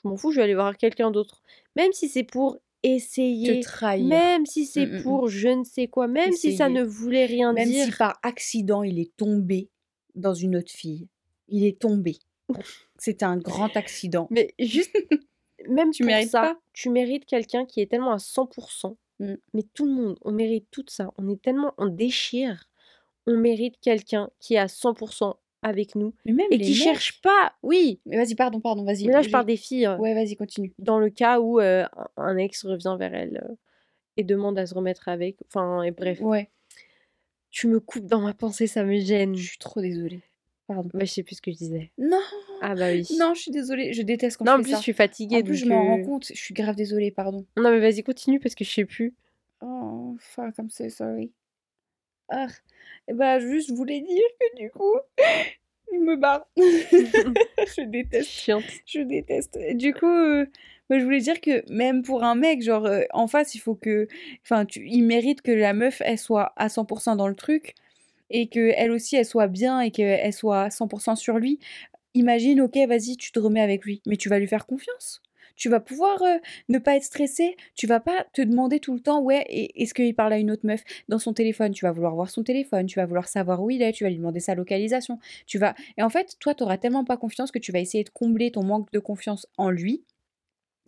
[0.01, 1.43] Je m'en fous je vais aller voir quelqu'un d'autre
[1.79, 4.07] même si c'est pour essayer trahir.
[4.07, 5.03] même si c'est Mm, mm, mm.
[5.05, 8.18] pour je ne sais quoi même si ça ne voulait rien Même dire si par
[8.22, 9.68] accident il est tombé
[10.14, 11.09] dans une autre fille.
[11.49, 12.16] Il est tombé.
[12.99, 14.26] C'était un grand accident.
[14.31, 14.95] mais juste
[15.68, 16.59] même Tu pour mérites ça pas?
[16.72, 19.35] tu mérites quelqu'un qui est tellement à 100% Mm.
[19.53, 22.68] mais tout le monde on mérite tout ça on est tellement on déchire
[23.26, 27.21] on mérite quelqu'un qui est à 100% avec nous Mais même et qui mecs- cherche
[27.21, 29.07] pas oui Mais vas-y, pardon, pardon, vas-y.
[29.07, 30.73] mais là je parle des filles euh, Ouais, vas-y, continue.
[30.79, 31.85] dans le cas où euh,
[32.17, 33.55] un- ex revient vers elle euh,
[34.17, 35.37] et demande à se remettre avec.
[35.47, 36.49] Enfin, et bref, Ouais.
[37.51, 39.37] tu me coupes dans ma pensée, ça me gêne.
[39.37, 40.21] Je suis trop désolée.
[40.67, 40.91] Pardon.
[40.93, 41.91] Bah, je sais plus ce que je disais.
[41.99, 42.19] Non,
[42.61, 43.07] Ah bah oui.
[43.19, 43.93] non, je suis désolée.
[43.95, 45.37] Je déteste quand Non, en plus, je suis fatiguée.
[45.37, 46.27] En plus, donc, je m'en rends compte.
[46.29, 47.47] Je suis grave désolée, pardon.
[47.57, 49.15] Non, mais vas-y, continue parce que je sais plus.
[49.63, 51.31] Oh, fuck, I'm so sorry.
[52.29, 52.47] Ah,
[53.09, 54.95] et bah, juste, je voulais dire que du coup,
[55.93, 56.47] je me barre.
[56.57, 58.29] je déteste.
[58.29, 58.64] Chiante.
[58.87, 59.57] Je déteste.
[59.57, 60.47] Et Du coup, euh,
[60.91, 63.74] bah, je voulais dire que même pour un mec, genre, euh, en face, il faut
[63.74, 64.07] que.
[64.45, 64.87] Enfin, tu...
[64.87, 67.74] il mérite que la meuf, elle soit à 100% dans le truc
[68.31, 71.59] et que elle aussi, elle soit bien et qu'elle soit à 100% sur lui.
[72.14, 75.22] Imagine, ok, vas-y, tu te remets avec lui, mais tu vas lui faire confiance.
[75.59, 76.39] Tu vas pouvoir euh,
[76.71, 77.57] ne pas être stressé.
[77.75, 80.65] Tu vas pas te demander tout le temps, ouais, est-ce qu'il parle à une autre
[80.65, 83.71] meuf dans son téléphone Tu vas vouloir voir son téléphone, tu vas vouloir savoir où
[83.71, 85.19] il est, tu vas lui demander sa localisation.
[85.47, 88.05] Tu vas et en fait, toi, tu n'auras tellement pas confiance que tu vas essayer
[88.05, 90.05] de combler ton manque de confiance en lui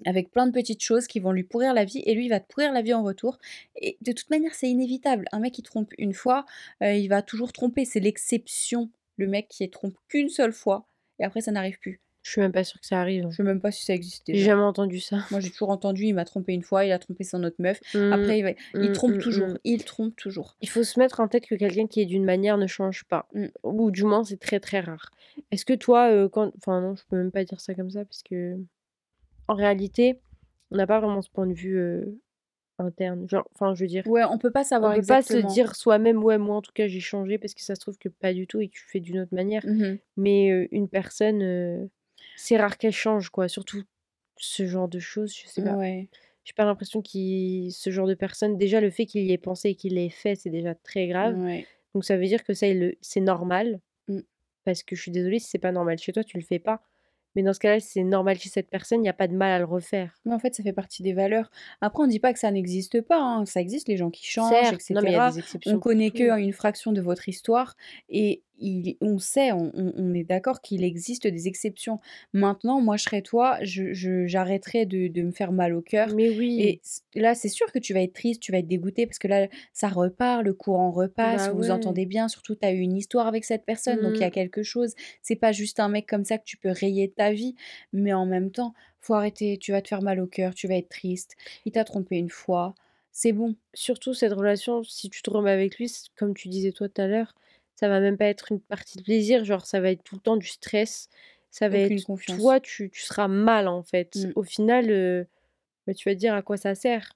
[0.07, 2.41] avec plein de petites choses qui vont lui pourrir la vie et lui il va
[2.41, 3.39] te pourrir la vie en retour.
[3.77, 5.27] Et de toute manière, c'est inévitable.
[5.33, 6.47] Un mec qui trompe une fois,
[6.83, 7.85] euh, il va toujours tromper.
[7.85, 8.91] C'est l'exception.
[9.16, 10.87] Le mec qui trompe qu'une seule fois
[11.18, 12.01] et après ça n'arrive plus.
[12.23, 13.27] Je suis même pas sûre que ça arrive.
[13.31, 14.47] Je sais même pas si ça existe J'ai déjà.
[14.51, 15.25] jamais entendu ça.
[15.31, 17.81] Moi j'ai toujours entendu, il m'a trompé une fois, il a trompé son autre meuf.
[17.95, 20.57] Mm, Après il, va- il mm, trompe mm, toujours, il trompe toujours.
[20.61, 23.27] Il faut se mettre en tête que quelqu'un qui est d'une manière ne change pas.
[23.62, 25.11] Ou du moins, c'est très très rare.
[25.51, 26.53] Est-ce que toi, euh, quand.
[26.59, 28.57] Enfin, non, je peux même pas dire ça comme ça parce que.
[29.49, 30.21] En réalité,
[30.71, 32.05] on n'a pas vraiment ce point de vue euh,
[32.79, 33.29] interne.
[33.29, 35.75] Genre, enfin, je veux dire, Ouais, on peut pas on savoir peut pas se dire
[35.75, 38.33] soi-même, ouais, moi en tout cas j'ai changé parce que ça se trouve que pas
[38.33, 39.62] du tout et que tu fais d'une autre manière.
[39.66, 41.43] Mmh Mais euh, une personne,
[42.41, 43.49] c'est rare qu'elle change, quoi.
[43.49, 43.82] Surtout
[44.36, 45.74] ce genre de choses, je sais pas.
[45.74, 46.09] Ouais.
[46.45, 49.70] J'ai pas l'impression qu'il ce genre de personne, déjà le fait qu'il y ait pensé
[49.70, 51.38] et qu'il l'ait fait, c'est déjà très grave.
[51.38, 51.66] Ouais.
[51.95, 52.66] Donc ça veut dire que ça,
[53.03, 53.80] c'est normal.
[54.09, 54.20] Mmh.
[54.64, 56.82] Parce que je suis désolée, si c'est pas normal chez toi, tu le fais pas.
[57.36, 59.36] Mais dans ce cas-là, si c'est normal chez cette personne, il n'y a pas de
[59.36, 60.18] mal à le refaire.
[60.24, 61.49] Mais en fait, ça fait partie des valeurs.
[61.80, 63.20] Après, on dit pas que ça n'existe pas.
[63.20, 63.45] hein.
[63.47, 64.95] Ça existe, les gens qui changent, Certes, etc.
[64.95, 66.18] non, mais y a des exceptions On connaît tout.
[66.18, 67.76] que une fraction de votre histoire
[68.09, 71.99] et il, on sait, on, est d'accord qu'il existe des exceptions.
[72.33, 76.09] Maintenant, moi, je serais toi, je, je- j'arrêterais de, de me faire mal au cœur.
[76.15, 76.59] Mais oui.
[76.59, 76.81] Et
[77.15, 79.49] là, c'est sûr que tu vas être triste, tu vas être dégoûté parce que là,
[79.73, 82.29] ça repart, le courant repasse, Bah vous entendez bien.
[82.29, 84.33] Surtout, tu as eu une histoire avec cette personne, donc il y a Mhm.
[84.33, 84.95] quelque chose.
[85.23, 87.55] C'est pas juste un mec comme ça que tu peux rayer de ta vie,
[87.93, 89.59] mais en même temps, faut arrêter.
[89.59, 91.37] Tu vas te faire mal au cœur, tu vas être triste.
[91.65, 92.75] Il t'a trompé une fois,
[93.13, 93.57] c'est bon.
[93.75, 97.07] Surtout cette relation, si tu te remets avec lui, comme tu disais toi tout à
[97.07, 97.35] l'heure,
[97.81, 100.20] ça va même pas être une partie de plaisir, genre ça va être tout le
[100.20, 101.09] temps du stress.
[101.51, 102.37] Ça va Aucune être confiance.
[102.39, 104.14] toi, tu, tu seras mal en fait.
[104.16, 104.33] Mm.
[104.37, 105.24] Au final, euh,
[105.87, 107.12] bah, tu vas te dire à quoi ça sert.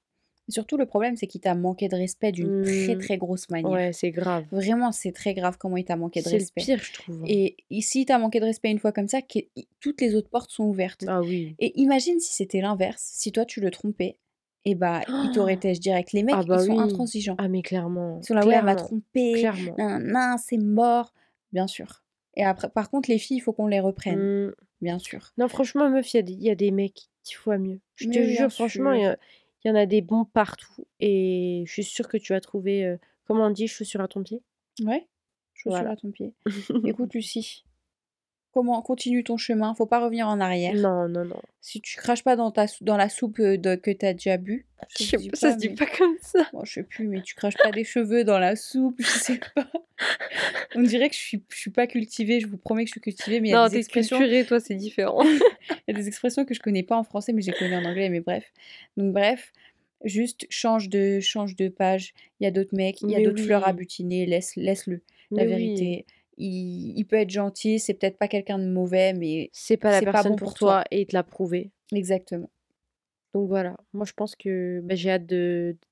[0.48, 2.98] Et surtout, le problème, c'est qu'il t'a manqué de respect d'une très Mm.
[2.98, 3.70] très grosse manière.
[3.70, 4.44] Ouais, c'est grave.
[4.50, 6.62] Vraiment, c'est très grave comment il t'a manqué de C'est le respect.
[6.62, 7.16] pire, je trouve.
[7.22, 7.26] hein.
[7.28, 9.38] Et ici, t'as manqué de respect une fois comme ça, que-
[9.80, 11.04] toutes les autres portes sont ouvertes.
[11.06, 11.54] Ah oui.
[11.60, 14.18] Et imagine si c'était l'inverse, si toi tu le trompais,
[14.64, 16.12] et bah il t'aurait têche direct.
[16.12, 16.80] Les mecs, Ah bah ils sont oui.
[16.80, 17.34] intransigeants.
[17.38, 18.20] Ah mais clairement.
[18.22, 19.42] Ils sont là, ouais, elle m'a trompé,
[19.78, 21.12] nan, nan, c'est mort,
[21.52, 22.02] bien sûr.
[22.36, 24.52] Et après, par contre, les filles, il faut qu'on les reprenne, Mm.
[24.80, 25.32] bien sûr.
[25.38, 27.80] Non, franchement, meuf, il y, a des- il y a des mecs dix fois mieux.
[27.96, 29.16] Je te Mais jure, franchement, il
[29.64, 30.84] y, en a des bons partout.
[31.00, 32.96] Et je suis sûre que tu vas trouver, euh,
[33.26, 34.42] comment on dit, chaussure à ton pied?
[34.82, 35.06] Ouais,
[35.54, 35.90] chaussure Voilà.
[35.92, 36.34] à ton pied.
[36.84, 37.64] Écoute, Lucie,
[38.54, 40.74] comment continue ton chemin, faut pas revenir en arrière.
[40.74, 41.40] Non, non, non.
[41.60, 44.66] Si tu craches pas dans, ta, dans la soupe euh, de- que t'as déjà bu,
[44.98, 46.46] Je ça sais se dit pas- ça se dit mais- pas comme ça.
[46.52, 49.40] Bon, je sais plus, mais tu craches pas des cheveux dans la soupe, je sais
[49.54, 49.66] pas.
[50.74, 53.00] On dirait que je suis, je suis pas cultivée, je vous promets que je suis
[53.00, 55.22] cultivée, mais il y a Non, des expressions, culturé, toi, c'est différent.
[55.24, 57.76] il y a des expressions que je connais pas en français, mais je les connais
[57.76, 58.52] en anglais, mais bref.
[58.96, 59.52] Donc bref,
[60.04, 62.12] juste change de, change de page.
[62.40, 65.00] Il y a d'autres mecs, il y a Mais d'autres fleurs à butiner, laisse, laisse-le.
[65.30, 66.04] La Mais oui.
[66.36, 70.00] Il, il peut être gentil, c'est peut-être pas quelqu'un de mauvais, mais C'est pas la
[70.02, 70.68] pas personne bon pour pour toi.
[70.82, 71.70] toi et il te l'a prouvé.
[71.92, 72.50] exactement.
[73.34, 75.26] Donc voilà, moi je pense que bah, j'ai hâte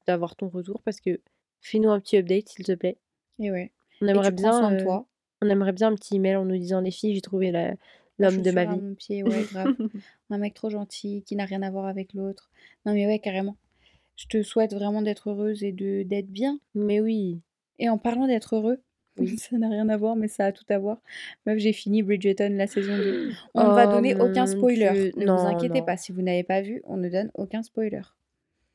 [0.07, 1.20] d'avoir ton retour parce que
[1.61, 2.99] fais-nous un petit update s'il te plaît.
[3.40, 3.72] Et ouais.
[4.01, 4.99] On Et aimerait tu bien, soin de euh,
[5.43, 7.74] on aimerait bien un petit email en nous disant les filles, j'ai trouvé la-
[8.18, 8.80] La l'homme de ma à vie.
[8.80, 9.74] mon pied, ouais, grave.
[10.30, 12.51] un mec trop gentil qui n'a rien à voir avec l'autre.
[12.86, 13.57] Non mais ouais, carrément.
[14.16, 16.61] Je te souhaite vraiment d'être heureuse et de d'être bien.
[16.76, 17.40] Mais oui.
[17.80, 18.80] Et en parlant d'être heureux,
[19.19, 19.37] Oui.
[19.39, 20.99] ça n'a rien à voir, mais ça a tout à voir.
[21.47, 23.31] Meuf, j'ai fini Bridgerton la saison 2.
[23.55, 25.13] On ne va Oh donner aucun spoiler.
[25.17, 25.87] Ne non, vous inquiétez non.
[25.87, 28.03] pas, si vous n'avez pas vu, on ne donne aucun spoiler.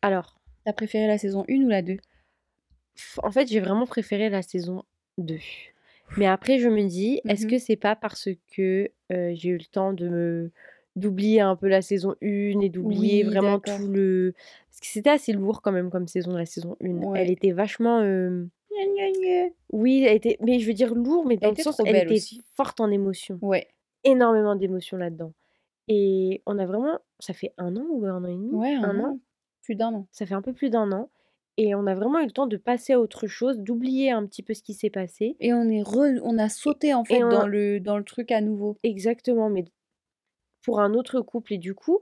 [0.02, 1.98] Alors, T'as préféré la saison 1 ou la 2
[2.98, 4.84] f- en fait, j'ai vraiment préféré la saison
[5.18, 5.38] 2.
[6.18, 7.52] Mais après, je me dis, est-ce Mhm.
[7.52, 10.52] que c'est pas parce que euh, j'ai eu le temps de me
[10.96, 14.34] d'oublier un peu la saison 1 et d'oublier Oui, vraiment tout le...
[14.70, 16.88] Parce que c'était assez lourd quand même comme saison, la saison 1.
[17.04, 17.22] Ouais.
[17.22, 18.00] Elle était vachement...
[18.02, 18.46] euh.
[19.72, 20.38] Oui, elle était...
[20.42, 22.42] mais je veux dire lourd, mais dans le sens, elle était aussi.
[22.56, 23.38] forte en émotions.
[23.42, 23.68] Ouais,
[24.04, 25.34] Énormément d'émotions là-dedans.
[25.88, 27.00] Et on a vraiment...
[27.20, 28.50] Ça fait un an ou un an et demi?
[28.52, 29.20] Ouais, un, Un an an.
[29.64, 30.08] Plus d'un an.
[30.12, 31.10] Ça fait un peu plus d'un an.
[31.58, 34.44] Et on a vraiment eu le temps de passer à autre chose, d'oublier un petit
[34.44, 35.36] peu ce qui s'est passé.
[35.40, 38.32] Et on est re- on a sauté en fait on- dans le dans le truc
[38.32, 38.78] à nouveau.
[38.84, 39.66] Exactement, mais
[40.62, 41.54] pour un autre couple.
[41.54, 42.00] Et du coup,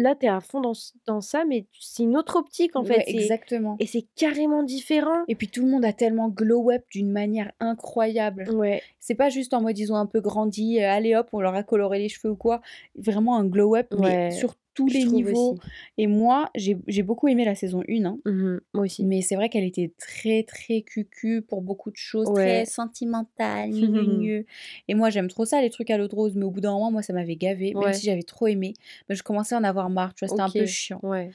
[0.00, 0.60] là, t'es à fond
[1.06, 2.98] dans, ça, mais tu- c'est une autre optique en fait.
[2.98, 3.76] Ouais, exactement.
[3.80, 5.24] Et c'est carrément différent.
[5.28, 8.48] Et puis tout le monde a tellement glow up d'une manière incroyable.
[8.50, 11.40] Ouais, C'est pas juste en mode ils ont un peu grandi, euh, allez hop, on
[11.40, 12.60] leur a coloré les cheveux ou quoi.
[12.96, 15.50] Vraiment un glow up, mais Ouais, sur tous je les niveaux.
[15.52, 15.60] aussi.
[15.98, 18.18] Et moi, j'ai beaucoup aimé la saison 1, hein.
[18.24, 19.04] Mhm, moi aussi.
[19.04, 22.62] mais c'est vrai qu'elle était très très cucu pour beaucoup de choses, Ouais.
[22.62, 23.70] très sentimentale.
[24.88, 26.72] Et moi j'aime trop ça, les trucs à l'eau de rose, mais au bout d'un
[26.72, 27.92] moment, moi ça m'avait gavé, même Ouais.
[27.92, 28.74] si j'avais trop aimé.
[29.08, 31.00] Mais je commençais à en avoir marre, tu vois, c'était un peu chiant.
[31.02, 31.30] Ouais.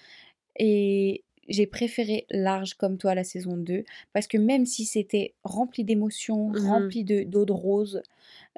[0.57, 3.83] Et j'ai préféré Large comme toi la saison 2
[4.13, 6.69] parce que même si c'était rempli d'émotions, Mhm.
[6.69, 8.01] rempli de d'eau de rose,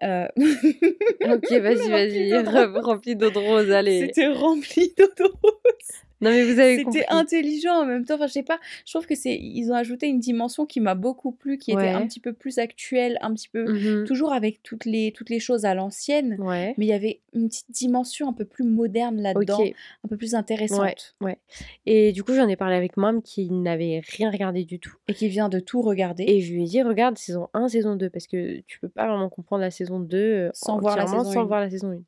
[0.03, 2.33] euh, Ok, vas-y, vas-y.
[2.79, 4.01] Rempli d'eau de rose, allez.
[4.01, 6.04] c'était rempli d'eau de rose.
[6.22, 6.78] Non, mais vous avez.
[6.78, 8.16] C'était intelligent en même temps.
[8.16, 8.59] Enfin, je sais pas.
[8.86, 11.89] Je trouve que c'est ils ont ajouté une dimension qui m'a beaucoup plu, qui était
[11.89, 15.39] un petit peu plus actuelle, un petit peu Mhm, toujours avec toutes les toutes les
[15.39, 16.74] choses à l'ancienne, Ouais.
[16.78, 19.59] mais il y avait une petite dimension un peu plus moderne là-dedans,
[20.03, 21.38] un peu plus intéressante Ouais.
[21.86, 24.95] Et du coup, j'en ai parlé avec Mam qui n'avait rien regardé du tout.
[25.09, 27.95] et qui vient de tout regarder Et je lui ai dit, regarde saison 1, saison
[27.97, 31.05] 2, parce que tu peux pas vraiment comprendre la saison 2 euh, Sans voir la
[31.07, 31.43] saison sans 1.
[31.43, 31.99] voir la saison 1.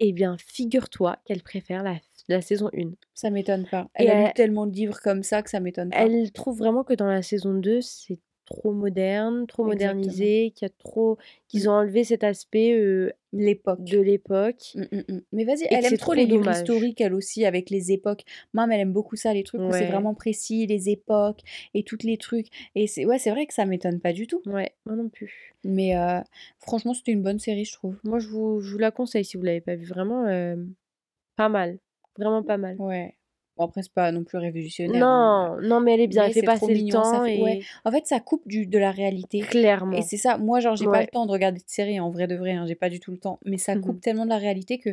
[0.00, 1.96] Eh bien, figure-toi qu'elle préfère la
[2.28, 2.90] la saison 1.
[3.14, 3.88] Ça m'étonne pas.
[3.94, 5.96] Elle Et a lu elle- tellement de livres comme ça que ça m'étonne pas.
[6.04, 9.94] Elle trouve vraiment que dans la saison 2, c'est trop moderne, trop Exactement.
[10.02, 11.18] modernisé, qu'il y a trop...
[11.48, 13.82] qu'ils ont enlevé cet aspect euh, L'époque.
[13.82, 14.72] de l'époque.
[14.76, 15.20] Mm, mm, mm.
[15.32, 16.58] Mais vas-y, elle aime trop les livres dommage.
[16.60, 18.22] historiques, elle aussi, avec les époques.
[18.52, 21.40] Mam, elle aime beaucoup ça, les trucs où c'est vraiment précis, les époques
[21.74, 22.46] et tous les trucs.
[22.76, 24.40] Et c'est ouais, c'est vrai que ça m'étonne pas du tout.
[24.46, 25.56] Ouais, moi non plus.
[25.64, 26.20] Mais euh,
[26.60, 27.98] franchement, c'était une bonne série, je trouve.
[28.04, 29.86] Moi, je vous, je vous la conseille si vous l'avez pas vue.
[29.86, 30.54] Vraiment, euh,
[31.34, 31.78] pas mal.
[32.18, 32.76] Vraiment pas mal.
[32.78, 33.14] Ouais.
[33.56, 35.02] Bon, après, c'est pas non plus révolutionnaire.
[35.06, 35.56] hein.
[35.60, 36.24] Non, non, mais elle est bien.
[36.24, 37.60] Mais Elle fait passer le mignon, temps fait- et ouais.
[37.86, 39.40] En fait, ça coupe du, de la réalité.
[39.40, 39.96] clairement.
[39.96, 42.26] Et c'est ça, moi, genre, j'ai pas le temps de regarder de séries en vrai
[42.26, 43.38] de vrai, hein, j'ai pas du tout le temps.
[43.46, 44.90] Mais ça coupe tellement de la réalité que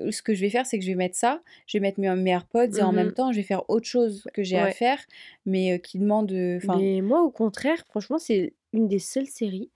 [0.00, 2.00] euh, ce que je vais faire, c'est que je vais mettre ça, je vais mettre
[2.00, 3.12] mes, mes AirPods et en même Mhm.
[3.12, 4.98] temps, je vais faire autre chose que j'ai à faire,
[5.44, 6.32] mais euh, qui demande.
[6.32, 9.70] euh, Enfin, Mais moi, au contraire, franchement, c'est une des seules séries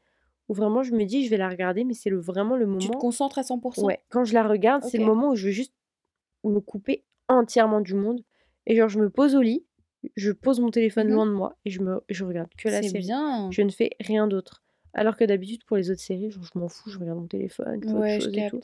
[0.48, 2.86] où vraiment je me dis, je vais la regarder, mais c'est le, vraiment le tu
[2.86, 2.98] te moment.
[2.98, 3.82] concentres à 100%.
[3.84, 5.74] Ouais, quand je la regarde, c'est le moment où je veux juste
[6.44, 8.22] me couper entièrement du monde.
[8.66, 9.64] Et genre, je me pose au lit,
[10.16, 11.14] je pose mon téléphone Mhm.
[11.14, 13.04] loin de moi et je, me, je regarde que la C'est série.
[13.04, 13.50] bien.
[13.50, 14.62] Je ne fais rien d'autre.
[14.94, 17.80] Alors que d'habitude, pour les autres séries, genre, je m'en fous, je regarde mon téléphone,
[17.82, 18.60] je Ouais, autre je et tout.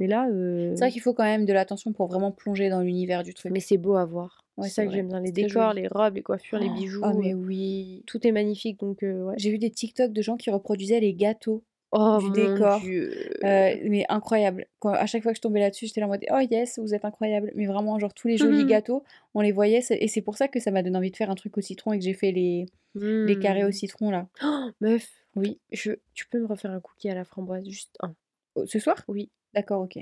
[0.00, 2.80] Mais là, euh, C'est vrai qu'il faut quand même de l'attention pour vraiment plonger dans
[2.82, 3.50] l'univers du truc.
[3.52, 4.44] mais c'est beau à voir.
[4.56, 5.20] Ouais, c'est ça que j'aime bien.
[5.20, 5.82] Les décors, joli.
[5.82, 7.02] les robes, les coiffures, les Oh, bijoux.
[7.04, 8.02] Oh, mais euh, oui.
[8.06, 9.34] Tout est magnifique, donc euh, ouais.
[9.38, 11.64] J'ai vu des TikTok de gens qui reproduisaient les gâteaux.
[11.92, 12.80] Oh du décor.
[12.80, 13.30] Dieu.
[13.44, 14.66] Euh, mais incroyable.
[14.78, 16.94] Quand, à chaque fois que je tombais là-dessus, j'étais là en mode Oh yes, vous
[16.94, 17.50] êtes incroyable.
[17.54, 18.68] Mais vraiment, genre tous les jolis Mhm.
[18.68, 19.80] gâteaux, on les voyait.
[19.90, 21.92] Et c'est pour ça que ça m'a donné envie de faire un truc au citron
[21.94, 23.72] et que j'ai fait les, les carrés au Hmm.
[23.72, 24.28] citron là.
[24.44, 25.60] Oh, meuf, Oui.
[25.72, 25.92] je...
[26.14, 28.14] tu peux me refaire un cookie à la framboise, juste un.
[28.54, 29.02] Oh, Ce soir?
[29.08, 29.98] Oui, D'accord, ok.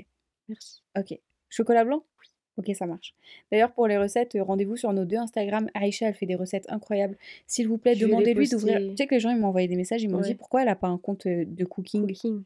[0.49, 0.81] merci.
[0.97, 1.17] Ok.
[1.49, 2.03] Chocolat blanc?
[2.19, 2.27] Oui.
[2.57, 3.13] Ok, ça marche.
[3.51, 5.69] D'ailleurs, pour les recettes, euh, rendez-vous sur nos deux Instagram.
[5.75, 7.15] Aïcha, elle fait des recettes incroyables.
[7.45, 8.79] S'il vous plaît, demandez-lui d'ouvrir.
[8.79, 10.69] Tu sais que les gens, ils m'ont envoyé des messages, ils m'ont dit pourquoi elle
[10.69, 12.01] a pas un compte euh, de cooking?
[12.07, 12.43] Cooking.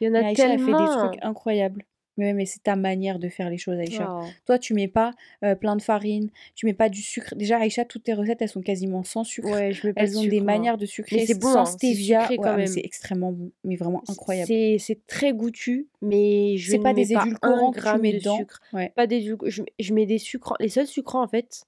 [0.00, 1.08] Il y en Mais a Aïcha, elle fait des tellement.
[1.08, 1.84] trucs incroyables.
[2.16, 4.08] Mais mais c'est ta manière de faire les choses, Aïcha.
[4.46, 5.10] Toi, tu mets pas
[5.42, 7.34] euh, plein de farine, tu mets pas du sucre.
[7.34, 9.50] Déjà, Aïcha, toutes tes recettes, elles sont quasiment sans sucre.
[9.50, 10.52] Ouais, je mets pas de Elles ont des moi.
[10.52, 12.28] manières de sucrer c'est bon, sans hein, c'est stevia.
[12.38, 14.46] Ouais, c'est extrêmement bon, mais vraiment incroyable.
[14.46, 18.00] C'est c'est très goûtu, mais je ne pas mets des pas un édulcorants que tu
[18.00, 18.36] mets de dedans.
[18.36, 18.60] sucre.
[18.72, 18.92] Ouais.
[18.94, 19.50] Pas d'édulcorants.
[19.50, 20.54] Je, je mets des sucres.
[20.60, 21.64] Les seuls sucrants, en fait,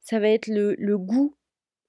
[0.00, 1.34] ça va être le, le goût.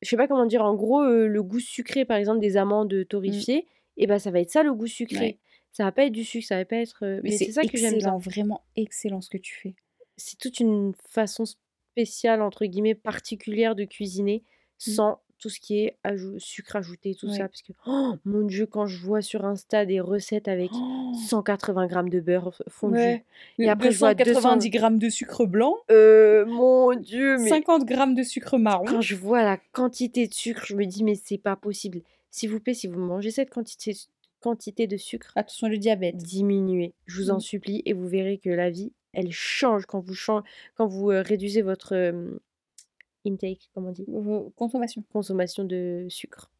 [0.01, 0.63] Je sais pas comment dire.
[0.63, 4.39] En gros, euh, le goût sucré, par exemple, des amandes torréfiées, et ben ça va
[4.39, 5.19] être ça le goût sucré.
[5.25, 5.37] Ouais.
[5.71, 7.03] Ça va pas être du sucre, ça va pas être.
[7.05, 8.17] euh, Mais Mais c'est ça que j'aime bien.
[8.17, 9.75] vraiment excellent ce que tu fais.
[10.17, 14.43] c'est toute une façon spéciale, entre guillemets, particulière de cuisiner
[14.87, 14.91] Mm.
[14.91, 17.37] sans tout ce qui est ajou- sucre ajouté, tout Ouais.
[17.37, 17.47] ça.
[17.47, 21.87] Parce que, oh, mon Dieu, quand je vois sur Insta des recettes avec Oh 180
[21.87, 23.23] grammes de beurre fondu, Ouais.
[23.59, 28.15] et après je vois 290 grammes de sucre blanc, euh, mon Dieu, mais 50 grammes
[28.15, 28.83] de sucre marron.
[28.85, 32.01] quand je vois la quantité de sucre, je me dis, mais c'est pas possible.
[32.31, 33.95] S'il vous plaît, si vous mangez cette quantité,
[34.39, 36.15] quantité de sucre, Attention le diabète.
[36.17, 37.41] diminuez, je vous en Mm.
[37.41, 40.43] supplie, et vous verrez que la vie, elle change quand vous, chan-
[40.75, 42.37] quand vous euh, réduisez votre euh,
[43.25, 45.03] intake, comment on dit, Vos- Consommation.
[45.11, 46.51] consommation de sucre.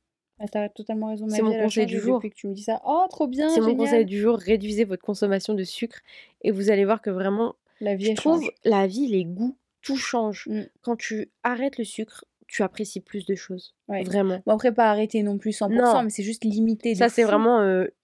[0.42, 1.26] Ah, T'as totalement raison.
[1.28, 2.16] Ma C'est mon vie, elle a conseil changé du jour.
[2.18, 2.82] Depuis que tu me dis ça.
[2.86, 3.86] Oh, trop bien, C'est mon génial.
[3.88, 6.00] conseil du jour, réduisez votre consommation de sucre
[6.44, 8.52] et vous allez voir que vraiment, La vie, je elle trouve, change.
[8.64, 10.48] la vie, les goûts, tout change.
[10.50, 10.62] Mm.
[10.82, 13.76] Quand tu arrêtes le sucre, tu apprécies plus de choses.
[13.88, 14.04] Ouais.
[14.04, 14.42] Vraiment.
[14.46, 16.04] Bon, après, pas arrêter non plus 100%, Non.
[16.04, 16.94] mais c'est juste limité.
[16.94, 17.86] de Ça, c'est vraiment euh,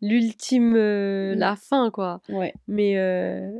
[0.00, 1.38] l'ultime, euh, Mm.
[1.38, 2.20] la fin, quoi.
[2.28, 2.54] Ouais.
[2.68, 3.50] Mais euh,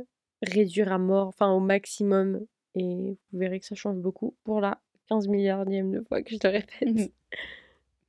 [0.41, 2.41] réduire à mort, enfin au maximum.
[2.75, 6.37] Et vous verrez que ça change beaucoup pour la 15 milliardième de fois que je
[6.37, 6.81] te répète.
[6.85, 7.07] Mhm.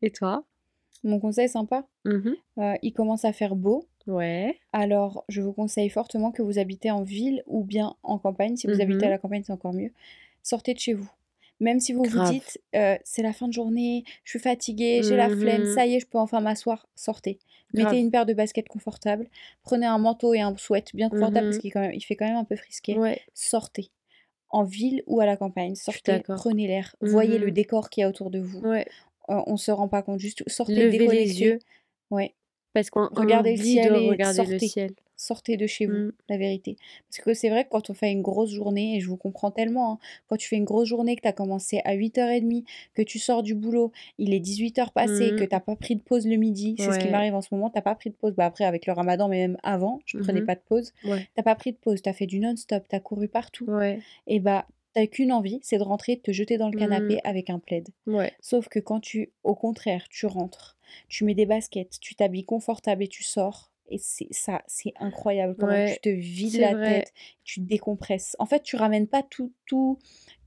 [0.02, 0.44] Et toi?
[1.02, 2.34] Mon conseil sympa, Mhm.
[2.58, 3.86] euh, il commence à faire beau.
[4.06, 4.58] Ouais.
[4.72, 8.56] Alors, je vous conseille fortement que vous habitez en ville ou bien en campagne.
[8.56, 9.90] Si vous habitez à la campagne, c'est encore mieux.
[10.44, 11.10] Sortez de chez vous.
[11.58, 15.16] Même si vous vous dites, euh, c'est la fin de journée, je suis fatiguée, j'ai
[15.16, 15.74] la flemme, Mhm.
[15.74, 17.38] ça y est, je peux enfin m'asseoir, sortez.
[17.72, 17.86] Grave.
[17.86, 19.28] Mettez une paire de baskets confortables,
[19.62, 22.14] prenez un manteau et un sweat bien confortable parce qu'il est quand même- il fait
[22.16, 22.96] quand même un peu frisqué.
[22.98, 23.20] Ouais.
[23.34, 23.90] Sortez.
[24.50, 28.08] En ville ou à la campagne, sortez, prenez l'air, voyez le décor qu'il y a
[28.08, 28.60] autour de vous.
[28.60, 28.86] Ouais.
[29.30, 31.58] Euh, on se rend pas compte, juste sortez, Levez les yeux.
[32.10, 32.34] Ouais.
[32.74, 33.58] Parce qu'on on Regardez le
[34.46, 34.94] de ciel.
[35.16, 36.12] Sortez de chez vous, Mm.
[36.28, 36.76] la vérité.
[37.08, 39.50] Parce que c'est vrai que quand on fait une grosse journée, et je vous comprends
[39.50, 43.02] tellement, hein, quand tu fais une grosse journée, que tu as commencé à 8h30, que
[43.02, 45.38] tu sors du boulot, il est 18h passé, Mhm.
[45.38, 47.70] que tu pas pris de pause le midi, c'est ce qui m'arrive en ce moment,
[47.70, 48.34] t'as pas pris de pause.
[48.34, 50.46] Bah après, avec le ramadan, mais même avant, je prenais Mhm.
[50.46, 50.92] pas de pause.
[51.04, 51.26] Ouais.
[51.36, 53.66] T'as pas pris de pause, t'as fait du non-stop, t'as couru partout.
[53.66, 54.00] Ouais.
[54.26, 57.20] Et bah, t'as qu'une envie, c'est de rentrer, de te jeter dans le canapé Mhm.
[57.24, 57.88] avec un plaid.
[58.06, 58.32] Ouais.
[58.40, 60.76] Sauf que quand tu, au contraire, tu rentres,
[61.08, 63.70] tu mets des baskets, tu t'habilles confortable et tu sors.
[63.90, 67.00] Et c'est ça, c'est incroyable comment Ouais, tu te vides la vrai.
[67.00, 67.12] tête,
[67.44, 68.34] tu décompresses.
[68.38, 69.98] En fait, tu ramènes pas tout, tout,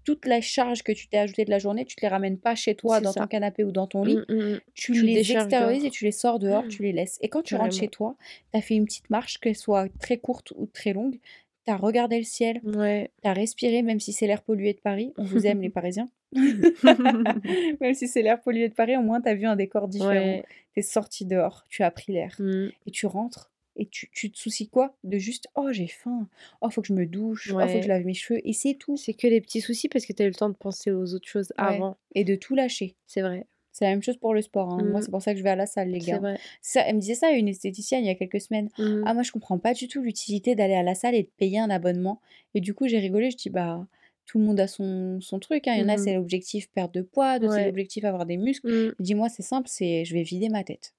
[0.04, 2.56] toute la charge que tu t'es ajoutée de la journée, tu te les ramènes pas
[2.56, 3.22] chez toi dans ça.
[3.22, 4.16] ton canapé ou dans ton lit.
[4.16, 4.60] Mm, mm, mm.
[4.74, 5.88] Tu, Tu le les extériorises dehors.
[5.88, 7.18] et tu les sors dehors, tu les laisses.
[7.22, 8.16] Et quand tu rentres chez toi,
[8.52, 11.20] tu as fait une petite marche, qu'elle soit très courte ou très longue,
[11.68, 13.12] tu as regardé le ciel, Ouais.
[13.22, 15.14] tu as respiré, même si c'est l'air pollué de Paris.
[15.18, 16.10] On vous aime, les Parisiens.
[17.82, 20.12] même si c'est l'air pollué de Paris, au moins tu as vu un décor différent.
[20.12, 20.44] Ouais.
[20.74, 22.36] Tu es sorti dehors, tu as pris l'air.
[22.40, 22.68] Mmh.
[22.86, 23.52] Et tu rentres.
[23.80, 24.96] Et tu, tu te soucies quoi?
[25.04, 26.28] De juste, oh j'ai faim,
[26.62, 28.74] oh faut que je me douche, oh faut que je lave mes cheveux, et c'est
[28.74, 28.98] tout.
[28.98, 31.14] C'est que les petits soucis parce que tu as eu le temps de penser aux
[31.14, 31.96] autres choses avant.
[32.16, 32.96] Et de tout lâcher.
[33.06, 33.46] C'est vrai.
[33.78, 34.72] C'est la même chose pour le sport.
[34.74, 34.84] hein.
[34.84, 35.04] Moi, Mmh.
[35.04, 36.18] c'est pour ça que je vais à la salle, les gars.
[36.18, 36.40] vrai.
[36.64, 38.70] Ça, elle me disait ça, une esthéticienne, il y a quelques semaines.
[38.80, 39.04] Mmh.
[39.06, 41.60] Ah, moi, je comprends pas du tout l'utilité d'aller à la salle et de payer
[41.60, 42.20] un abonnement.
[42.56, 43.86] Et du coup, j'ai rigolé, je dis, bah,
[44.26, 45.68] tout le monde a son, son truc.
[45.68, 45.74] hein.
[45.76, 48.38] Il y en a, Mmh c'est l'objectif perte de poids, d'autres, c'est l'objectif avoir des
[48.38, 48.68] muscles.
[49.00, 50.94] Je dis, moi, c'est simple, c'est je vais vider ma tête.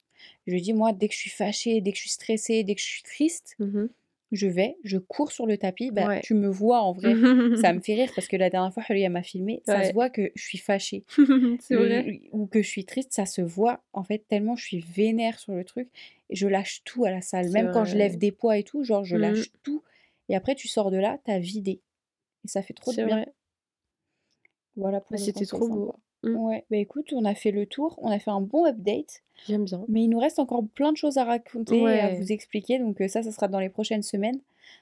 [0.46, 2.74] Je lui dis, moi, dès que je suis fâchée, dès que je suis stressée, dès
[2.74, 3.86] que je suis triste, Mmh
[4.32, 5.90] je vais, je cours sur le tapis.
[5.90, 6.20] Bah, Ouais.
[6.20, 7.14] tu me vois en vrai.
[7.54, 9.62] Ça me fait rire parce que la dernière fois, Hulia m'a filmé.
[9.64, 11.04] Ça se voit que je suis fâchée.
[11.60, 12.20] C'est vrai.
[12.32, 15.52] ou que je suis triste, ça se voit en fait tellement je suis vénère sur
[15.54, 15.88] le truc
[16.30, 17.50] et je lâche tout à la salle.
[17.50, 17.98] Même quand je vrai.
[17.98, 19.20] lève des poids et tout, genre je Mmh.
[19.20, 19.82] lâche tout.
[20.28, 21.80] Et après tu sors de là, t'as vidé.
[22.44, 23.16] Et ça fait trop de C'est bien.
[23.16, 23.32] vrai.
[24.76, 25.94] Voilà pour c'était trop beau.
[26.24, 26.36] Mmh.
[26.36, 29.64] Ouais, bah écoute, on a fait le tour, on a fait un bon update, J'aime
[29.64, 29.84] bien.
[29.88, 32.78] mais il nous reste encore plein de choses à raconter et à vous expliquer.
[32.80, 34.40] Donc euh, ça, ça sera dans les prochaines semaines.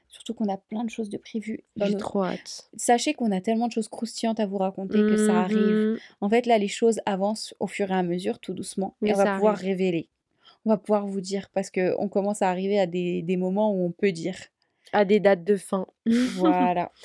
[0.09, 2.69] Surtout qu'on a plein de choses de prévues J'ai trop hâte.
[2.77, 5.59] Sachez qu'on a tellement de choses croustillantes à vous raconter que ça arrive.
[5.59, 5.99] Mhm.
[6.21, 8.95] En fait, là, les choses avancent au fur et à mesure, tout doucement.
[9.01, 9.67] Mais et on va pouvoir arrive.
[9.69, 10.09] révéler.
[10.65, 13.85] On va pouvoir vous dire parce qu'on commence à arriver à des, des moments où
[13.85, 14.37] on peut dire.
[14.93, 15.87] À des dates de fin.
[16.07, 16.91] Voilà.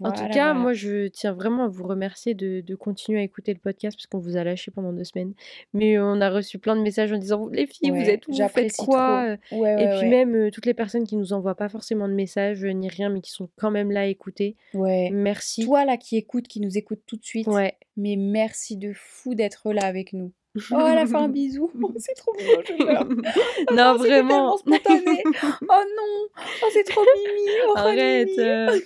[0.00, 3.52] En tout cas, moi, je tiens vraiment à vous remercier de, de continuer à écouter
[3.52, 5.34] le podcast parce qu'on vous a lâché pendant deux semaines.
[5.74, 8.32] Mais on a reçu plein de messages en disant Les filles, vous êtes où?
[8.32, 9.36] Vous faites quoi?
[9.48, 9.60] trop.
[9.62, 12.62] Ouais, Et puis même euh, toutes les personnes qui nous envoient pas forcément de messages
[12.64, 14.56] euh, ni rien, mais qui sont quand même là à écouter.
[14.74, 15.10] Ouais.
[15.12, 15.64] Merci.
[15.64, 17.74] Toi, là, qui écoute, qui nous écoute tout de suite, Ouais.
[17.96, 20.32] mais merci de fou d'être là avec nous.
[20.72, 21.70] Oh, elle a fait un bisou.
[21.82, 23.06] Oh, c'est trop mignon, je pleure.
[23.70, 24.56] Oh non, vraiment.
[24.56, 25.22] spontané.
[25.24, 26.26] Oh non.
[26.62, 27.50] Oh, c'est trop mimi.
[27.68, 28.28] Oh, Arrête.
[28.28, 28.40] Mimi.
[28.40, 28.78] euh.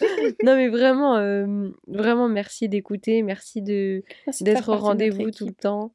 [0.43, 3.23] non, mais vraiment, euh, vraiment, merci d'écouter.
[3.23, 4.03] Merci de
[4.41, 5.95] d'être au rendez-vous tout le temps.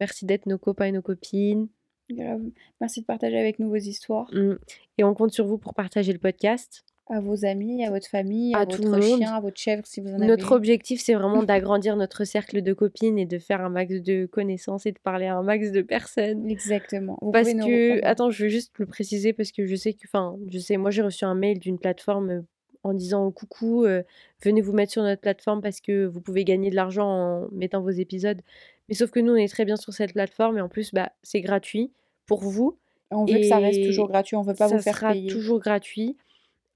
[0.00, 1.68] Merci d'être nos copains et nos copines.
[2.10, 2.40] Grave.
[2.80, 4.28] Merci de partager avec nous vos histoires.
[4.32, 4.54] Mm.
[4.98, 6.84] Et on compte sur vous pour partager le podcast.
[7.10, 9.18] À vos amis, à votre famille, à, À tout votre monde.
[9.18, 10.26] chien, à votre chèvre si vous en avez.
[10.26, 14.26] Notre objectif, c'est vraiment d'agrandir notre cercle de copines et de faire un max de
[14.26, 16.48] connaissances et de parler à un max de personnes.
[16.48, 17.18] Exactement.
[17.22, 20.36] Vous Parce que, attends, je veux juste le préciser parce que je sais que, enfin,
[20.50, 22.40] je sais, moi j'ai reçu un mail d'une plateforme euh,
[22.84, 24.02] en disant coucou, euh,
[24.42, 27.80] venez vous mettre sur notre plateforme parce que vous pouvez gagner de l'argent en mettant
[27.80, 28.40] vos épisodes.
[28.88, 31.12] Mais sauf que nous, on est très bien sur cette plateforme et en plus, bah,
[31.22, 31.90] c'est gratuit
[32.26, 32.76] pour vous.
[33.10, 35.30] On veut que ça reste toujours gratuit, on veut pas ça vous faire sera payer.
[35.30, 36.16] toujours gratuit.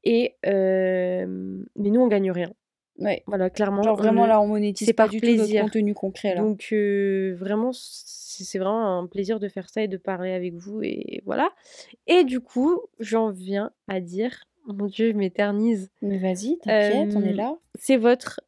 [0.04, 2.52] Et mais nous, on gagne rien.
[2.98, 3.22] Ouais.
[3.26, 3.82] Voilà, clairement.
[3.82, 5.62] Genre vraiment le- là, on monétise c'est pas du tout notre plaisir.
[5.62, 6.42] contenu concret là.
[6.42, 10.82] Donc euh, vraiment, c'est vraiment un plaisir de faire ça et de parler avec vous
[10.82, 11.50] et voilà.
[12.06, 15.90] Et du coup, j'en viens à dire, mon Dieu, je m'éternise.
[16.02, 17.56] Mais vas-y, t'inquiète, on est là.
[17.78, 18.40] C'est votre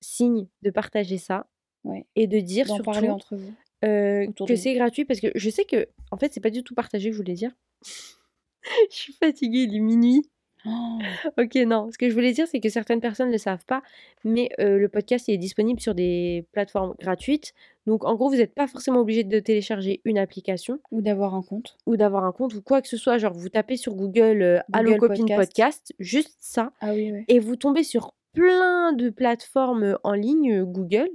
[0.00, 1.46] signe de partager ça
[1.84, 2.06] Ouais.
[2.14, 3.52] et de dire surtout parler entre vous.
[3.84, 6.74] euh, que c'est gratuit parce que je sais que en fait c'est pas du tout
[6.74, 7.50] partagé, je voulais dire.
[8.90, 10.22] je suis fatiguée, il est minuit.
[10.66, 10.98] Oh,
[11.38, 11.90] Ok, non.
[11.92, 13.82] Ce que je voulais dire, c'est que certaines personnes ne le savent pas,
[14.24, 17.52] mais euh, le podcast il est disponible sur des plateformes gratuites.
[17.86, 21.42] Donc, en gros, vous n'êtes pas forcément obligé de télécharger une application Ou d'avoir un
[21.42, 21.76] compte.
[21.86, 23.18] ou d'avoir un compte ou quoi que ce soit.
[23.18, 25.38] Genre, vous tapez sur Google euh, Allo Google Copine Podcast.
[25.48, 27.24] podcast, juste ça, Ah oui, ouais.
[27.28, 31.08] et vous tombez sur plein de plateformes en ligne euh, Google.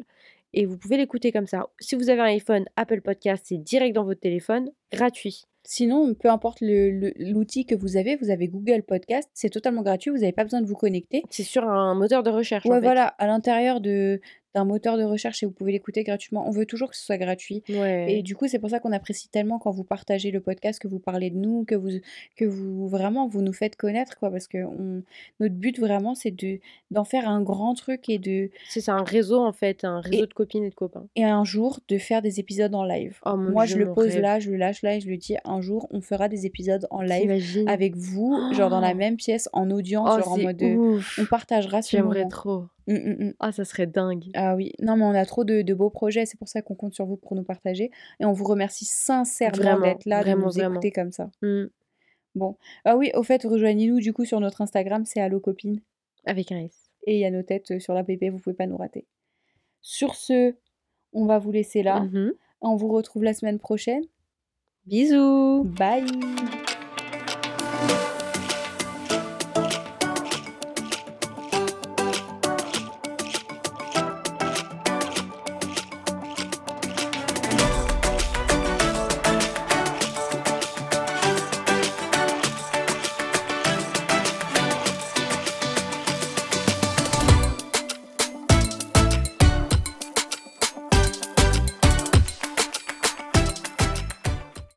[0.53, 1.67] Et vous pouvez l'écouter comme ça.
[1.79, 5.43] Si vous avez un iPhone, Apple Podcast, c'est direct dans votre téléphone, gratuit.
[5.69, 10.19] Sinon, peu importe l'outil que vous avez, vous avez Google Podcast, c'est totalement gratuit, vous
[10.19, 11.23] n'avez pas besoin de vous connecter.
[11.29, 12.65] C'est sur un moteur de recherche.
[12.65, 12.83] en Ouais, fait.
[12.85, 14.21] voilà, à l'intérieur de
[14.57, 16.47] d'un moteur de recherche et vous pouvez l'écouter gratuitement.
[16.47, 17.63] On veut toujours que ce soit gratuit.
[17.69, 18.11] Ouais.
[18.11, 20.87] Et du coup, c'est pour ça qu'on apprécie tellement quand vous partagez le podcast, que
[20.87, 21.89] vous parlez de nous, que vous,
[22.35, 24.31] que vous vraiment vous nous faites connaître, quoi.
[24.31, 25.03] Parce que on,
[25.39, 29.03] notre but vraiment, c'est de d'en faire un grand truc et de C'est ça, un
[29.03, 31.05] réseau en fait, un réseau Et- de copines et de copains.
[31.15, 33.19] et un jour de faire des épisodes en live.
[33.25, 34.21] Oh Moi, Dieu, je le pose rêve.
[34.21, 35.35] là, je le lâche là et je le dis.
[35.45, 37.31] Un jour, on fera des épisodes en live
[37.67, 38.97] avec vous, genre dans la Oh.
[38.97, 40.63] même pièce, en audience, Oh, genre en mode.
[40.63, 42.29] On partagera ce J'aimerais moment.
[42.29, 42.63] trop.
[42.87, 43.33] Mm, mm, mm.
[43.39, 44.25] Ah, ça serait dingue.
[44.33, 46.75] Ah oui, non mais on a trop de, de beaux projets, c'est pour ça qu'on
[46.75, 47.91] compte sur vous pour nous partager.
[48.19, 50.75] Et on vous remercie sincèrement d'être là, vraiment, de nous vraiment.
[50.75, 51.29] écouter comme ça.
[52.35, 55.81] Bon, ah oui, au fait, rejoignez-nous du coup sur notre Instagram, c'est Allo Copine.
[56.25, 56.91] Avec un S.
[57.05, 59.05] Et il y a nos têtes euh, sur la PP, vous pouvez pas nous rater.
[59.81, 60.53] Sur ce,
[61.13, 62.05] on va vous laisser là.
[62.61, 64.03] On vous retrouve la semaine prochaine.
[64.85, 66.05] Bisous Bye